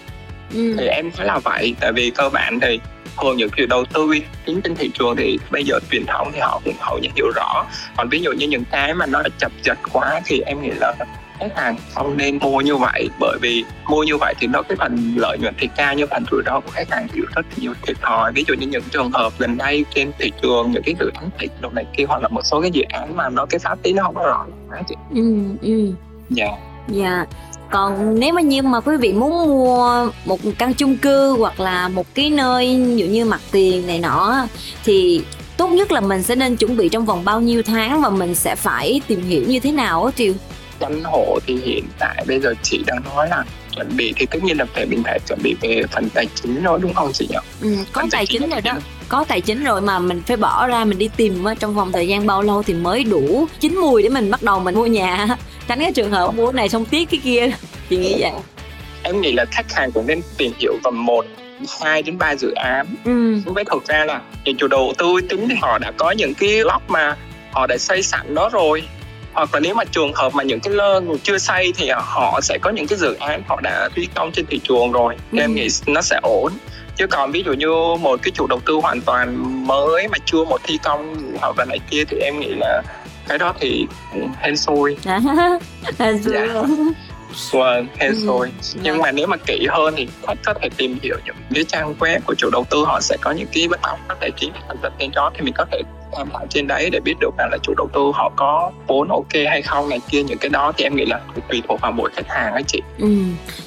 ừ. 0.55 0.77
thì 0.79 0.87
em 0.87 1.11
thấy 1.11 1.27
là 1.27 1.39
vậy 1.39 1.75
tại 1.81 1.93
vì 1.93 2.11
cơ 2.11 2.29
bản 2.29 2.61
thì 2.61 2.81
thường 3.23 3.37
những 3.37 3.51
chủ 3.57 3.67
đầu 3.67 3.85
tư 3.85 4.11
tín 4.45 4.61
trên 4.63 4.75
thị 4.75 4.91
trường 4.95 5.17
thì 5.17 5.39
bây 5.51 5.65
giờ 5.65 5.79
truyền 5.91 6.07
thông 6.07 6.33
thì 6.33 6.39
họ 6.41 6.61
cũng 6.65 6.75
hầu 6.81 6.99
như 6.99 7.09
hiểu 7.17 7.27
rõ 7.35 7.65
còn 7.97 8.09
ví 8.09 8.21
dụ 8.21 8.33
như 8.33 8.47
những 8.47 8.65
cái 8.71 8.95
mà 8.95 9.07
nó 9.07 9.23
chập 9.39 9.53
chật 9.63 9.79
quá 9.93 10.21
thì 10.27 10.41
em 10.47 10.63
nghĩ 10.63 10.71
là 10.71 10.95
khách 11.39 11.57
hàng 11.57 11.77
không 11.95 12.17
nên 12.17 12.39
mua 12.39 12.61
như 12.61 12.77
vậy 12.77 13.09
bởi 13.21 13.39
vì 13.43 13.65
mua 13.89 14.03
như 14.03 14.17
vậy 14.17 14.35
thì 14.41 14.47
nó 14.47 14.63
cái 14.63 14.77
phần 14.77 15.15
lợi 15.17 15.39
nhuận 15.39 15.55
thì 15.59 15.69
cao 15.77 15.95
nhưng 15.95 16.09
phần 16.11 16.25
rủi 16.31 16.43
ro 16.47 16.61
của 16.61 16.71
khách 16.71 16.91
hàng 16.91 17.09
chịu 17.15 17.25
rất 17.35 17.47
nhiều 17.57 17.73
thiệt 17.87 17.97
thòi. 18.03 18.33
Ví 18.33 18.45
dụ 18.49 18.55
như 18.55 18.67
những 18.67 18.83
trường 18.91 19.11
hợp 19.11 19.33
gần 19.39 19.57
đây 19.57 19.85
trên 19.95 20.13
thị 20.19 20.33
trường 20.43 20.73
những 20.73 20.83
cái 20.83 20.95
dự 21.01 21.11
án 21.15 21.31
thị 21.39 21.49
đồ 21.61 21.71
này 21.71 21.85
kia 21.97 22.05
hoặc 22.09 22.23
là 22.23 22.29
một 22.29 22.43
số 22.45 22.61
cái 22.61 22.71
dự 22.71 22.83
án 22.89 23.17
mà 23.17 23.29
nó 23.29 23.47
cái 23.47 23.59
pháp 23.59 23.79
lý 23.85 23.93
nó 23.93 24.03
không 24.03 24.15
có 24.15 24.23
rõ 24.23 24.45
ràng 24.71 24.83
chị. 24.89 24.95
Ừ 25.15 25.39
ừ. 25.63 25.93
Dạ. 26.31 26.49
Dạ. 26.89 27.27
Còn 27.71 28.21
nếu 28.21 28.33
mà 28.35 28.41
như 28.41 28.63
mà 28.63 28.81
quý 28.81 28.97
vị 28.97 29.13
muốn 29.13 29.31
mua 29.31 30.11
một 30.25 30.41
căn 30.59 30.75
chung 30.75 30.97
cư 30.97 31.37
hoặc 31.39 31.61
là 31.61 31.89
một 31.89 32.07
cái 32.15 32.31
nơi 32.31 32.81
ví 32.87 32.97
dụ 32.97 33.07
như 33.07 33.25
mặt 33.25 33.41
tiền 33.51 33.87
này 33.87 33.99
nọ 33.99 34.47
thì 34.85 35.23
tốt 35.57 35.69
nhất 35.69 35.93
là 35.93 36.01
mình 36.01 36.23
sẽ 36.23 36.35
nên 36.35 36.57
chuẩn 36.57 36.77
bị 36.77 36.89
trong 36.89 37.07
vòng 37.07 37.25
bao 37.25 37.41
nhiêu 37.41 37.63
tháng 37.67 38.03
và 38.03 38.11
mình 38.11 38.35
sẽ 38.35 38.55
phải 38.57 39.01
tìm 39.07 39.23
hiểu 39.23 39.43
như 39.49 39.61
thế 39.61 39.73
nào 39.73 40.05
á 40.05 40.11
triều 40.17 40.33
căn 40.85 41.03
hộ 41.05 41.39
thì 41.47 41.59
hiện 41.65 41.85
tại 41.99 42.25
bây 42.29 42.41
giờ 42.41 42.55
chị 42.63 42.83
đang 42.87 43.03
nói 43.15 43.29
là 43.29 43.45
chuẩn 43.77 43.97
bị 43.97 44.13
thì 44.17 44.27
tất 44.27 44.45
nhiên 44.45 44.59
là 44.59 44.65
phải 44.75 44.87
mình 44.87 45.03
phải 45.05 45.19
chuẩn 45.29 45.39
bị 45.43 45.57
về 45.61 45.83
phần 45.93 46.09
tài 46.15 46.27
chính 46.35 46.63
rồi 46.63 46.79
đúng 46.83 46.95
không 46.95 47.13
chị 47.13 47.29
nhỉ? 47.31 47.37
Ừ, 47.63 47.77
có 47.93 48.01
phần 48.01 48.11
tài, 48.11 48.27
chính, 48.27 48.43
chính 48.43 48.51
rồi 48.51 48.61
đó. 48.61 48.73
có 49.09 49.25
tài 49.29 49.41
chính 49.41 49.65
rồi 49.65 49.81
mà 49.81 49.99
mình 49.99 50.23
phải 50.27 50.37
bỏ 50.37 50.67
ra 50.67 50.85
mình 50.85 50.99
đi 50.99 51.09
tìm 51.17 51.45
trong 51.59 51.75
vòng 51.75 51.93
thời 51.93 52.09
gian 52.09 52.27
bao 52.27 52.43
lâu 52.43 52.63
thì 52.63 52.75
mới 52.75 53.05
đủ 53.05 53.47
chín 53.61 53.77
mùi 53.77 54.03
để 54.03 54.09
mình 54.09 54.31
bắt 54.31 54.43
đầu 54.43 54.61
mình 54.61 54.75
mua 54.75 54.87
nhà. 54.87 55.27
Tránh 55.69 55.81
cái 55.81 55.93
trường 55.93 56.11
hợp 56.11 56.35
mua 56.35 56.53
này 56.53 56.69
xong 56.69 56.85
tiếc 56.85 57.11
cái 57.11 57.21
kia. 57.25 57.51
Chị 57.89 57.97
nghĩ 57.97 58.17
vậy. 58.21 58.33
Em 59.03 59.21
nghĩ 59.21 59.33
là 59.33 59.45
khách 59.51 59.73
hàng 59.73 59.93
cũng 59.93 60.07
nên 60.07 60.23
tìm 60.37 60.53
hiểu 60.59 60.73
tầm 60.85 61.07
một 61.07 61.27
2 61.81 62.03
đến 62.03 62.19
3 62.19 62.37
dự 62.37 62.51
án. 62.51 62.87
Ừ. 63.05 63.41
với 63.45 63.65
thực 63.65 63.87
ra 63.87 64.05
là 64.05 64.21
những 64.45 64.57
chủ 64.57 64.67
đầu 64.67 64.93
tư 64.99 65.21
tính 65.29 65.49
thì 65.49 65.55
họ 65.63 65.79
đã 65.79 65.93
có 65.97 66.11
những 66.11 66.35
cái 66.35 66.51
lóc 66.65 66.91
mà 66.91 67.17
họ 67.53 67.67
đã 67.67 67.79
xây 67.79 68.03
sẵn 68.03 68.35
đó 68.35 68.49
rồi 68.53 68.83
hoặc 69.35 69.55
là 69.55 69.61
nếu 69.61 69.75
mà 69.75 69.85
trường 69.85 70.13
hợp 70.15 70.35
mà 70.35 70.43
những 70.43 70.61
cái 70.61 70.75
lơ 70.75 71.01
chưa 71.23 71.39
xây 71.39 71.73
thì 71.77 71.91
họ 71.97 72.41
sẽ 72.43 72.59
có 72.63 72.71
những 72.71 72.87
cái 72.87 72.99
dự 72.99 73.15
án 73.15 73.43
họ 73.49 73.61
đã 73.63 73.89
thi 73.95 74.09
công 74.15 74.33
trên 74.33 74.47
thị 74.47 74.61
trường 74.65 74.93
rồi 74.93 75.17
ừ. 75.33 75.39
em 75.39 75.55
nghĩ 75.55 75.69
nó 75.87 76.03
sẽ 76.03 76.21
ổn 76.23 76.53
chứ 76.97 77.07
còn 77.07 77.33
ví 77.33 77.43
dụ 77.47 77.53
như 77.53 77.69
một 78.01 78.21
cái 78.23 78.31
chủ 78.35 78.47
đầu 78.47 78.61
tư 78.67 78.75
hoàn 78.75 79.01
toàn 79.01 79.37
mới 79.67 80.09
mà 80.09 80.19
chưa 80.25 80.45
một 80.45 80.61
thi 80.65 80.79
công 80.83 81.33
hoặc 81.41 81.59
là 81.59 81.65
này 81.65 81.79
kia 81.91 82.05
thì 82.05 82.17
em 82.17 82.41
nghĩ 82.41 82.55
là 82.55 82.83
cái 83.29 83.39
đó 83.39 83.55
thì 83.61 83.87
hên 84.41 84.57
xui 84.57 84.97
hên 85.99 86.23
xui 86.23 86.35
dạ. 86.35 86.63
Vâng, 87.51 87.87
hên 87.99 88.11
ừ. 88.11 88.27
rồi. 88.27 88.51
Nhưng 88.83 88.99
mà 88.99 89.13
nếu 89.13 89.27
mà 89.27 89.37
kỹ 89.37 89.67
hơn 89.71 89.95
thì 89.97 90.09
khách 90.27 90.39
có 90.45 90.55
thể 90.63 90.69
tìm 90.77 90.99
hiểu 91.03 91.17
những 91.25 91.37
cái 91.55 91.65
trang 91.65 91.95
web 91.99 92.21
của 92.27 92.35
chủ 92.35 92.51
đầu 92.53 92.65
tư 92.71 92.85
họ 92.87 93.01
sẽ 93.01 93.17
có 93.21 93.31
những 93.31 93.49
cái 93.53 93.69
báo 93.69 93.99
cáo 94.09 94.17
tài 94.21 94.31
chính 94.37 94.53
thành 94.69 94.77
tật 94.83 94.93
trên 94.99 95.11
đó 95.15 95.31
thì 95.35 95.41
mình 95.41 95.55
có 95.57 95.65
thể 95.73 95.83
tham 96.17 96.31
khảo 96.33 96.47
trên 96.51 96.67
đấy 96.67 96.91
để 96.93 97.01
biết 97.01 97.15
được 97.21 97.31
là 97.39 97.59
chủ 97.63 97.75
đầu 97.77 97.89
tư 97.95 98.01
họ 98.15 98.33
có 98.37 98.71
vốn 98.87 99.09
ok 99.09 99.33
hay 99.49 99.63
không 99.63 99.89
này 99.89 100.01
kia 100.11 100.23
những 100.23 100.39
cái 100.39 100.49
đó 100.49 100.73
thì 100.77 100.85
em 100.85 100.97
nghĩ 100.97 101.05
là 101.05 101.21
tùy 101.49 101.63
thuộc 101.69 101.81
vào 101.81 101.93
mỗi 101.93 102.11
khách 102.17 102.29
hàng 102.29 102.53
ấy 102.53 102.63
chị. 102.67 102.81
Ừ, 102.99 103.09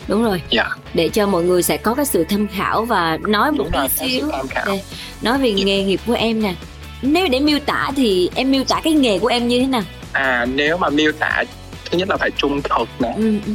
đúng 0.07 0.23
rồi. 0.23 0.41
Dạ. 0.49 0.69
Để 0.93 1.09
cho 1.09 1.27
mọi 1.27 1.43
người 1.43 1.63
sẽ 1.63 1.77
có 1.77 1.93
cái 1.93 2.05
sự 2.05 2.25
tham 2.29 2.47
khảo 2.47 2.85
và 2.85 3.17
nói 3.21 3.51
một 3.51 3.65
tí 3.73 3.79
xíu. 3.89 4.29
Đây, 4.65 4.81
nói 5.21 5.37
về 5.37 5.49
dạ. 5.49 5.65
nghề 5.65 5.83
nghiệp 5.83 5.99
của 6.07 6.13
em 6.13 6.41
nè. 6.41 6.55
Nếu 7.01 7.27
để 7.27 7.39
miêu 7.39 7.59
tả 7.59 7.91
thì 7.95 8.29
em 8.35 8.51
miêu 8.51 8.63
tả 8.63 8.81
cái 8.83 8.93
nghề 8.93 9.19
của 9.19 9.27
em 9.27 9.47
như 9.47 9.59
thế 9.59 9.67
nào? 9.67 9.83
À 10.11 10.45
nếu 10.45 10.77
mà 10.77 10.89
miêu 10.89 11.11
tả 11.11 11.43
thứ 11.91 11.97
nhất 11.97 12.09
là 12.09 12.17
phải 12.17 12.31
trung 12.37 12.61
thực 12.61 12.89
nè 12.99 13.13
ừ, 13.17 13.39
ừ. 13.45 13.51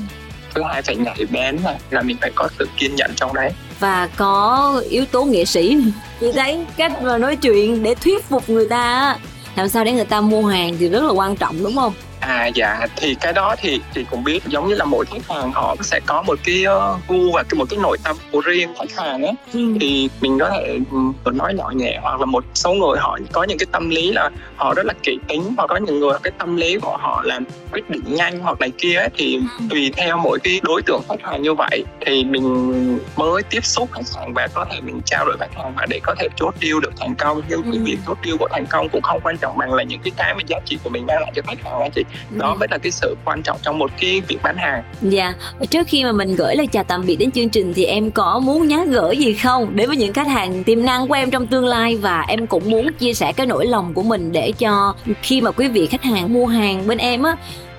thứ 0.54 0.62
hai 0.62 0.82
phải 0.82 0.96
nhạy 0.96 1.26
bén 1.30 1.56
nè 1.64 1.78
là 1.90 2.02
mình 2.02 2.16
phải 2.20 2.30
có 2.34 2.48
sự 2.58 2.68
kiên 2.76 2.94
nhẫn 2.94 3.10
trong 3.16 3.34
đấy. 3.34 3.50
Và 3.80 4.08
có 4.16 4.82
yếu 4.90 5.04
tố 5.06 5.24
nghệ 5.24 5.44
sĩ. 5.44 5.76
Chị 6.20 6.32
thấy 6.32 6.64
cách 6.76 7.02
mà 7.02 7.18
nói 7.18 7.36
chuyện 7.36 7.82
để 7.82 7.94
thuyết 7.94 8.24
phục 8.24 8.50
người 8.50 8.68
ta 8.68 9.16
làm 9.56 9.68
sao 9.68 9.84
để 9.84 9.92
người 9.92 10.04
ta 10.04 10.20
mua 10.20 10.46
hàng 10.46 10.76
thì 10.78 10.88
rất 10.88 11.02
là 11.02 11.12
quan 11.12 11.36
trọng 11.36 11.62
đúng 11.62 11.76
không 11.76 11.92
à 12.22 12.46
dạ 12.46 12.86
thì 12.96 13.14
cái 13.20 13.32
đó 13.32 13.56
thì 13.58 13.80
chị 13.94 14.04
cũng 14.10 14.24
biết 14.24 14.44
giống 14.46 14.68
như 14.68 14.74
là 14.74 14.84
mỗi 14.84 15.04
khách 15.06 15.28
hàng 15.28 15.52
họ 15.52 15.76
sẽ 15.80 16.00
có 16.06 16.22
một 16.22 16.38
cái 16.44 16.64
uh, 16.66 17.08
gu 17.08 17.32
và 17.32 17.42
cái 17.42 17.58
một 17.58 17.64
cái 17.70 17.78
nội 17.82 17.98
tâm 18.04 18.16
của 18.32 18.40
riêng 18.40 18.74
khách 18.78 19.02
hàng 19.02 19.22
ấy 19.22 19.32
ừ. 19.52 19.60
thì 19.80 20.08
mình 20.20 20.38
có 20.38 20.50
thể 20.50 20.78
um, 20.90 21.12
nói 21.32 21.54
nhỏ 21.54 21.70
nhẹ 21.74 21.98
hoặc 22.02 22.20
là 22.20 22.26
một 22.26 22.44
số 22.54 22.72
người 22.72 22.98
họ 22.98 23.18
có 23.32 23.42
những 23.42 23.58
cái 23.58 23.66
tâm 23.72 23.90
lý 23.90 24.12
là 24.12 24.30
họ 24.56 24.74
rất 24.74 24.86
là 24.86 24.94
kỹ 25.02 25.18
tính 25.28 25.42
hoặc 25.56 25.66
có 25.66 25.76
những 25.76 26.00
người 26.00 26.12
cái 26.22 26.32
tâm 26.38 26.56
lý 26.56 26.78
của 26.78 26.96
họ 27.00 27.22
làm 27.24 27.44
quyết 27.72 27.90
định 27.90 28.02
nhanh 28.06 28.40
hoặc 28.40 28.60
này 28.60 28.70
kia 28.78 28.96
ấy, 28.96 29.08
thì 29.16 29.34
ừ. 29.34 29.64
tùy 29.70 29.92
theo 29.96 30.16
mỗi 30.16 30.38
cái 30.44 30.60
đối 30.62 30.82
tượng 30.82 31.02
khách 31.08 31.22
hàng 31.22 31.42
như 31.42 31.54
vậy 31.54 31.84
thì 32.06 32.24
mình 32.24 32.98
mới 33.16 33.42
tiếp 33.42 33.64
xúc 33.64 33.88
khách 33.92 34.16
hàng 34.16 34.34
và 34.34 34.48
có 34.54 34.64
thể 34.70 34.80
mình 34.80 35.00
trao 35.06 35.26
đổi 35.26 35.36
khách 35.40 35.54
hàng 35.54 35.72
và 35.76 35.86
để 35.88 36.00
có 36.02 36.14
thể 36.18 36.28
chốt 36.36 36.54
deal 36.60 36.80
được 36.82 36.92
thành 37.00 37.14
công 37.14 37.42
nhưng 37.48 37.62
ừ. 37.62 37.70
cái 37.72 37.80
việc 37.84 37.98
chốt 38.06 38.18
deal 38.24 38.36
của 38.36 38.48
thành 38.50 38.66
công 38.66 38.88
cũng 38.88 39.02
không 39.02 39.20
quan 39.24 39.36
trọng 39.36 39.58
bằng 39.58 39.74
là 39.74 39.82
những 39.82 40.00
cái 40.04 40.12
cái 40.16 40.34
mà 40.34 40.40
giá 40.46 40.58
trị 40.66 40.78
của 40.84 40.90
mình 40.90 41.06
mang 41.06 41.20
lại 41.20 41.32
cho 41.34 41.42
khách 41.46 41.64
hàng 41.64 41.90
chị 41.94 42.04
đó 42.30 42.48
ừ. 42.48 42.58
mới 42.58 42.68
là 42.70 42.78
cái 42.78 42.92
sự 42.92 43.16
quan 43.24 43.42
trọng 43.42 43.58
trong 43.62 43.78
một 43.78 43.90
cái 44.00 44.20
việc 44.28 44.38
bán 44.42 44.56
hàng 44.56 44.82
dạ 45.02 45.34
trước 45.70 45.86
khi 45.88 46.04
mà 46.04 46.12
mình 46.12 46.36
gửi 46.36 46.56
lời 46.56 46.66
chào 46.66 46.84
tạm 46.84 47.06
biệt 47.06 47.16
đến 47.16 47.30
chương 47.30 47.48
trình 47.48 47.72
thì 47.74 47.84
em 47.84 48.10
có 48.10 48.38
muốn 48.38 48.68
nhắn 48.68 48.90
gửi 48.90 49.16
gì 49.16 49.34
không 49.34 49.76
đến 49.76 49.88
với 49.88 49.96
những 49.96 50.12
khách 50.12 50.28
hàng 50.28 50.64
tiềm 50.64 50.84
năng 50.84 51.08
của 51.08 51.14
em 51.14 51.30
trong 51.30 51.46
tương 51.46 51.66
lai 51.66 51.96
và 51.96 52.24
em 52.28 52.46
cũng 52.46 52.70
muốn 52.70 52.92
chia 52.98 53.14
sẻ 53.14 53.32
cái 53.32 53.46
nỗi 53.46 53.66
lòng 53.66 53.94
của 53.94 54.02
mình 54.02 54.32
để 54.32 54.52
cho 54.58 54.94
khi 55.22 55.40
mà 55.40 55.50
quý 55.50 55.68
vị 55.68 55.86
khách 55.86 56.02
hàng 56.02 56.32
mua 56.32 56.46
hàng 56.46 56.86
bên 56.86 56.98
em 56.98 57.22
á 57.22 57.36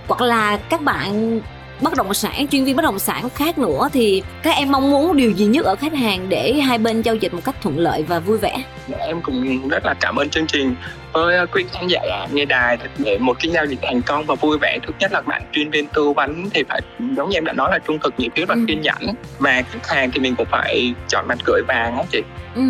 hoặc 0.07 0.21
là 0.21 0.57
các 0.57 0.81
bạn 0.81 1.41
bất 1.83 1.95
động 1.95 2.13
sản 2.13 2.47
chuyên 2.47 2.63
viên 2.63 2.75
bất 2.75 2.81
động 2.81 2.99
sản 2.99 3.29
khác 3.29 3.57
nữa 3.57 3.89
thì 3.93 4.23
các 4.43 4.55
em 4.55 4.71
mong 4.71 4.91
muốn 4.91 5.17
điều 5.17 5.31
gì 5.31 5.45
nhất 5.45 5.65
ở 5.65 5.75
khách 5.75 5.93
hàng 5.93 6.29
để 6.29 6.53
hai 6.53 6.77
bên 6.77 7.01
giao 7.01 7.15
dịch 7.15 7.33
một 7.33 7.41
cách 7.43 7.55
thuận 7.61 7.77
lợi 7.77 8.03
và 8.03 8.19
vui 8.19 8.37
vẻ? 8.37 8.63
Em 8.99 9.21
cũng 9.21 9.67
rất 9.69 9.85
là 9.85 9.93
cảm 9.99 10.15
ơn 10.15 10.29
chương 10.29 10.47
trình. 10.47 10.75
Với 11.13 11.47
quý 11.47 11.65
khán 11.71 11.87
giả 11.87 12.27
nghe 12.31 12.45
đài 12.45 12.77
để 12.97 13.17
một 13.17 13.37
cái 13.39 13.51
giao 13.51 13.65
dịch 13.65 13.79
thành 13.81 14.01
công 14.01 14.25
và 14.25 14.35
vui 14.35 14.57
vẻ 14.61 14.79
thứ 14.87 14.93
nhất 14.99 15.11
là 15.11 15.21
bạn 15.21 15.41
chuyên 15.51 15.69
viên 15.69 15.87
tư 15.87 16.11
vấn 16.11 16.49
thì 16.53 16.63
phải 16.69 16.81
giống 17.17 17.29
như 17.29 17.37
em 17.37 17.45
đã 17.45 17.53
nói 17.53 17.71
là 17.71 17.79
trung 17.87 17.99
thực 18.03 18.13
nhiệt 18.17 18.31
huyết 18.35 18.47
và 18.47 18.55
ừ. 18.55 18.61
kiên 18.67 18.81
nhẫn. 18.81 19.15
Mà 19.39 19.61
khách 19.61 19.87
hàng 19.87 20.11
thì 20.11 20.19
mình 20.19 20.35
cũng 20.35 20.47
phải 20.51 20.93
chọn 21.09 21.27
mặt 21.27 21.37
gửi 21.45 21.61
vàng 21.67 21.97
á 21.97 22.03
chị. 22.11 22.21
Ừ 22.55 22.61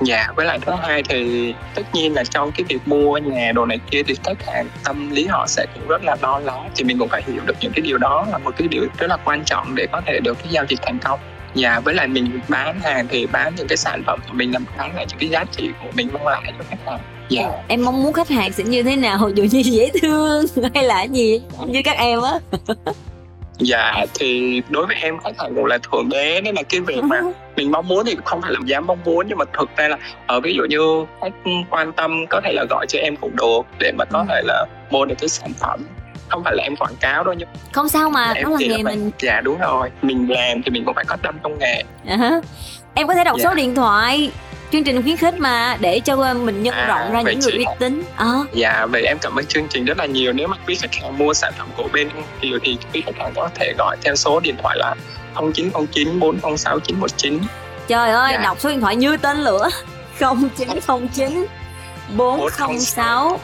dạ 0.00 0.26
với 0.36 0.46
lại 0.46 0.58
thứ 0.66 0.72
hai 0.82 1.02
thì 1.02 1.54
tất 1.74 1.82
nhiên 1.92 2.14
là 2.14 2.24
trong 2.24 2.52
cái 2.52 2.64
việc 2.68 2.88
mua 2.88 3.18
nhà 3.18 3.52
đồ 3.52 3.66
này 3.66 3.78
kia 3.90 4.02
thì 4.02 4.14
khách 4.24 4.46
hàng 4.46 4.68
tâm 4.84 5.10
lý 5.10 5.26
họ 5.26 5.46
sẽ 5.48 5.66
cũng 5.74 5.88
rất 5.88 6.04
là 6.04 6.16
lo 6.22 6.38
lắng 6.38 6.70
thì 6.76 6.84
mình 6.84 6.98
cũng 6.98 7.08
phải 7.08 7.22
hiểu 7.26 7.42
được 7.46 7.56
những 7.60 7.72
cái 7.72 7.82
điều 7.82 7.98
đó 7.98 8.26
là 8.30 8.38
một 8.38 8.54
cái 8.58 8.68
điều 8.68 8.86
rất 8.98 9.06
là 9.06 9.16
quan 9.24 9.44
trọng 9.44 9.74
để 9.74 9.86
có 9.92 10.00
thể 10.06 10.20
được 10.20 10.38
cái 10.42 10.48
giao 10.52 10.64
dịch 10.68 10.78
thành 10.82 10.98
công 10.98 11.20
Dạ, 11.54 11.80
với 11.80 11.94
lại 11.94 12.08
mình 12.08 12.40
bán 12.48 12.80
hàng 12.80 13.06
thì 13.10 13.26
bán 13.26 13.52
những 13.56 13.68
cái 13.68 13.76
sản 13.76 14.02
phẩm 14.06 14.20
của 14.28 14.34
mình 14.34 14.52
làm 14.52 14.64
bán 14.78 14.96
lại 14.96 15.06
những 15.08 15.18
cái 15.18 15.28
giá 15.28 15.44
trị 15.44 15.70
của 15.82 15.88
mình 15.94 16.08
mang 16.12 16.26
lại 16.26 16.52
cho 16.58 16.64
khách 16.70 16.86
hàng. 16.86 17.00
Dạ. 17.28 17.48
Em 17.68 17.84
mong 17.84 18.02
muốn 18.02 18.12
khách 18.12 18.28
hàng 18.28 18.52
sẽ 18.52 18.64
như 18.64 18.82
thế 18.82 18.96
nào? 18.96 19.30
Dù 19.34 19.44
như 19.44 19.62
dễ 19.64 19.90
thương 20.02 20.46
hay 20.74 20.84
là 20.84 21.02
gì? 21.02 21.40
Như 21.66 21.82
các 21.84 21.96
em 21.96 22.20
á 22.22 22.38
dạ 23.58 24.06
thì 24.14 24.62
đối 24.68 24.86
với 24.86 24.96
em 25.02 25.18
khách 25.24 25.38
hàng 25.38 25.54
cũng 25.54 25.64
là 25.64 25.78
thượng 25.78 26.08
đế 26.08 26.40
nên 26.40 26.54
là 26.54 26.62
cái 26.68 26.80
việc 26.80 27.00
mà 27.02 27.20
mình 27.56 27.70
mong 27.70 27.88
muốn 27.88 28.04
thì 28.06 28.16
không 28.24 28.42
phải 28.42 28.52
là 28.52 28.58
dám 28.66 28.86
mong 28.86 28.98
muốn 29.04 29.26
nhưng 29.28 29.38
mà 29.38 29.44
thực 29.58 29.76
ra 29.76 29.88
là 29.88 29.96
ở 29.96 30.36
ờ, 30.36 30.40
ví 30.40 30.54
dụ 30.54 30.62
như 30.64 31.04
khách 31.20 31.50
quan 31.70 31.92
tâm 31.92 32.26
có 32.30 32.40
thể 32.44 32.52
là 32.52 32.64
gọi 32.70 32.86
cho 32.88 32.98
em 32.98 33.16
cũng 33.16 33.36
được 33.36 33.62
để 33.78 33.92
mà 33.98 34.04
có 34.04 34.24
thể 34.28 34.42
là 34.44 34.66
mua 34.90 35.04
được 35.04 35.14
cái 35.18 35.28
sản 35.28 35.52
phẩm. 35.60 35.80
Không 36.28 36.44
phải 36.44 36.54
là 36.56 36.62
em 36.62 36.76
quảng 36.76 36.94
cáo 37.00 37.24
đâu 37.24 37.34
nhưng 37.38 37.48
không 37.72 37.88
sao 37.88 38.10
mà 38.10 38.34
đó 38.42 38.50
là 38.50 38.56
nghề 38.58 38.82
mình. 38.82 39.10
Dạ 39.18 39.40
đúng 39.40 39.58
rồi. 39.58 39.90
Mình 40.02 40.26
làm 40.30 40.62
thì 40.62 40.70
mình 40.70 40.84
cũng 40.84 40.94
phải 40.94 41.04
có 41.04 41.16
tâm 41.22 41.38
trong 41.42 41.58
nghề. 41.58 41.82
Uh-huh. 42.06 42.40
em 42.94 43.06
có 43.06 43.14
thể 43.14 43.24
đọc 43.24 43.36
dạ. 43.38 43.44
số 43.48 43.54
điện 43.54 43.74
thoại 43.74 44.30
chương 44.72 44.84
trình 44.84 45.02
khuyến 45.02 45.16
khích 45.16 45.34
mà 45.38 45.76
để 45.80 46.00
cho 46.00 46.34
mình 46.34 46.62
nhân 46.62 46.74
à, 46.74 46.86
rộng 46.86 47.12
ra 47.12 47.22
những 47.22 47.40
người 47.40 47.52
uy 47.52 47.64
tín. 47.78 48.02
À. 48.16 48.26
dạ 48.52 48.86
vậy 48.86 49.02
em 49.02 49.18
cảm 49.18 49.36
ơn 49.36 49.46
chương 49.46 49.68
trình 49.70 49.84
rất 49.84 49.98
là 49.98 50.06
nhiều. 50.06 50.32
Nếu 50.32 50.48
mà 50.48 50.56
quý 50.66 50.74
khách 50.74 50.94
hàng 50.94 51.18
mua 51.18 51.34
sản 51.34 51.52
phẩm 51.58 51.68
của 51.76 51.88
bên 51.92 52.08
Kiều 52.40 52.58
thì 52.62 52.78
quý 52.92 53.02
khách 53.06 53.16
hàng 53.18 53.32
có 53.36 53.50
thể 53.54 53.72
gọi 53.78 53.96
theo 54.02 54.16
số 54.16 54.40
điện 54.40 54.56
thoại 54.62 54.76
là 54.78 54.94
0909 55.34 56.20
406 56.20 56.80
919 56.80 57.38
trời 57.88 58.10
ơi 58.10 58.32
dạ. 58.34 58.42
đọc 58.42 58.60
số 58.60 58.68
điện 58.68 58.80
thoại 58.80 58.96
như 58.96 59.16
tên 59.16 59.36
lửa. 59.36 59.68
0909 60.20 61.46
406 62.16 63.40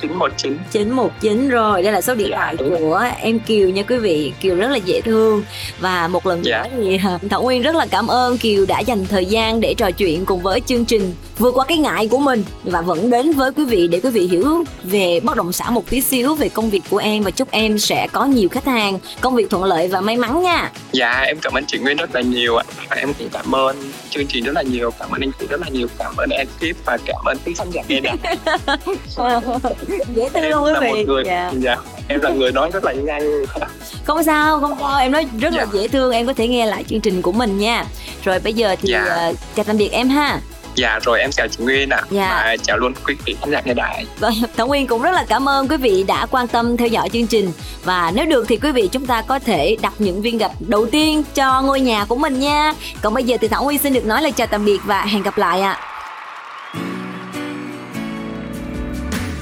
919 0.00 0.58
919 0.70 1.48
rồi 1.48 1.82
đây 1.82 1.92
là 1.92 2.00
số 2.00 2.14
điện 2.14 2.28
dạ, 2.30 2.36
thoại 2.36 2.56
của 2.56 3.04
em 3.20 3.40
Kiều 3.40 3.68
nha 3.68 3.82
quý 3.82 3.96
vị. 3.96 4.32
Kiều 4.40 4.56
rất 4.56 4.68
là 4.68 4.76
dễ 4.76 5.00
thương 5.00 5.42
và 5.80 6.08
một 6.08 6.26
lần 6.26 6.44
dạ. 6.44 6.62
nữa 6.62 6.68
thì 6.76 6.98
à, 7.04 7.18
Thảo 7.30 7.42
Nguyên 7.42 7.62
rất 7.62 7.74
là 7.74 7.86
cảm 7.90 8.06
ơn 8.06 8.38
Kiều 8.38 8.66
đã 8.66 8.80
dành 8.80 9.06
thời 9.06 9.26
gian 9.26 9.60
để 9.60 9.74
trò 9.74 9.90
chuyện 9.90 10.24
cùng 10.24 10.42
với 10.42 10.60
chương 10.60 10.84
trình 10.84 11.14
vượt 11.38 11.54
qua 11.54 11.64
cái 11.64 11.78
ngại 11.78 12.08
của 12.08 12.18
mình. 12.18 12.44
Và 12.64 12.80
vẫn 12.80 13.10
đến 13.10 13.32
với 13.32 13.52
quý 13.52 13.64
vị 13.64 13.88
để 13.88 14.00
quý 14.00 14.10
vị 14.10 14.26
hiểu 14.26 14.64
về 14.82 15.20
bất 15.20 15.36
động 15.36 15.52
sản 15.52 15.74
một 15.74 15.90
tí 15.90 16.00
xíu 16.00 16.34
về 16.34 16.48
công 16.48 16.70
việc 16.70 16.82
của 16.90 16.98
em 16.98 17.22
và 17.22 17.30
chúc 17.30 17.50
em 17.50 17.78
sẽ 17.78 18.08
có 18.12 18.24
nhiều 18.24 18.48
khách 18.48 18.64
hàng. 18.64 18.98
Công 19.20 19.34
việc 19.34 19.50
thuận 19.50 19.64
lợi 19.64 19.88
và 19.88 20.00
may 20.00 20.16
mắn 20.16 20.42
nha. 20.42 20.72
Dạ 20.92 21.20
em 21.20 21.38
cảm 21.42 21.52
ơn 21.52 21.64
chị 21.66 21.78
Nguyên 21.78 21.96
rất 21.96 22.14
là 22.14 22.20
nhiều 22.20 22.56
ạ. 22.56 22.64
Và 22.90 22.96
em 22.96 23.12
cũng 23.18 23.28
cảm 23.32 23.54
ơn 23.54 23.76
chương 24.10 24.26
trình 24.26 24.44
rất 24.44 24.52
là 24.54 24.62
nhiều. 24.62 24.90
Cảm 24.98 25.10
ơn 25.10 25.20
anh 25.20 25.30
chị 25.40 25.46
rất 25.46 25.60
là 25.60 25.68
nhiều. 25.68 25.86
Cảm 25.98 26.16
ơn 26.16 26.30
ekip 26.30 26.76
và 26.84 26.98
cảm 27.06 27.24
ơn 27.24 27.38
quý 27.46 27.54
khán 27.54 27.70
giả 27.70 27.82
nghe 27.88 28.00
đài 28.00 28.16
dễ 30.14 30.28
thương 30.28 30.50
luôn 30.50 30.74
quý 30.80 30.92
vị 30.94 31.04
người, 31.04 31.22
dạ. 31.26 31.52
dạ 31.58 31.76
em 32.08 32.20
là 32.20 32.30
người 32.30 32.52
nói 32.52 32.70
rất 32.72 32.84
là 32.84 32.92
nhanh 32.92 33.44
không 34.04 34.22
sao 34.22 34.60
không 34.60 34.76
sao 34.80 35.00
em 35.00 35.12
nói 35.12 35.26
rất 35.40 35.52
dạ. 35.52 35.60
là 35.60 35.66
dễ 35.72 35.88
thương 35.88 36.12
em 36.12 36.26
có 36.26 36.32
thể 36.32 36.48
nghe 36.48 36.66
lại 36.66 36.84
chương 36.84 37.00
trình 37.00 37.22
của 37.22 37.32
mình 37.32 37.58
nha 37.58 37.84
rồi 38.24 38.38
bây 38.38 38.52
giờ 38.52 38.76
thì 38.82 38.88
dạ. 38.92 39.28
uh, 39.30 39.36
chào 39.54 39.64
tạm 39.64 39.76
biệt 39.76 39.92
em 39.92 40.08
ha 40.08 40.40
Dạ 40.78 40.98
rồi 41.02 41.20
em 41.20 41.30
chào 41.30 41.48
chị 41.48 41.64
Nguyên 41.64 41.88
ạ 41.88 41.96
à. 41.96 42.06
dạ. 42.10 42.28
Và 42.28 42.56
chào 42.62 42.78
luôn 42.78 42.92
quý 43.06 43.14
vị 43.24 43.36
khán 43.40 43.50
giả 43.50 43.62
nghe 43.64 43.74
đài 43.74 44.06
Vâng, 44.18 44.34
Thảo 44.56 44.66
Nguyên 44.66 44.86
cũng 44.86 45.02
rất 45.02 45.10
là 45.10 45.24
cảm 45.28 45.48
ơn 45.48 45.68
quý 45.68 45.76
vị 45.76 46.04
đã 46.08 46.26
quan 46.26 46.48
tâm 46.48 46.76
theo 46.76 46.88
dõi 46.88 47.08
chương 47.12 47.26
trình 47.26 47.52
Và 47.84 48.12
nếu 48.14 48.26
được 48.26 48.44
thì 48.48 48.56
quý 48.56 48.72
vị 48.72 48.88
chúng 48.92 49.06
ta 49.06 49.22
có 49.22 49.38
thể 49.38 49.76
đặt 49.82 49.92
những 49.98 50.22
viên 50.22 50.38
gạch 50.38 50.50
đầu 50.68 50.86
tiên 50.86 51.22
cho 51.34 51.62
ngôi 51.62 51.80
nhà 51.80 52.04
của 52.04 52.16
mình 52.16 52.40
nha 52.40 52.72
Còn 53.02 53.14
bây 53.14 53.24
giờ 53.24 53.36
thì 53.40 53.48
Thảo 53.48 53.64
Nguyên 53.64 53.78
xin 53.78 53.92
được 53.92 54.06
nói 54.06 54.22
lời 54.22 54.32
chào 54.32 54.46
tạm 54.46 54.64
biệt 54.64 54.78
và 54.84 55.02
hẹn 55.02 55.22
gặp 55.22 55.38
lại 55.38 55.60
ạ 55.60 55.72
à. 55.72 55.87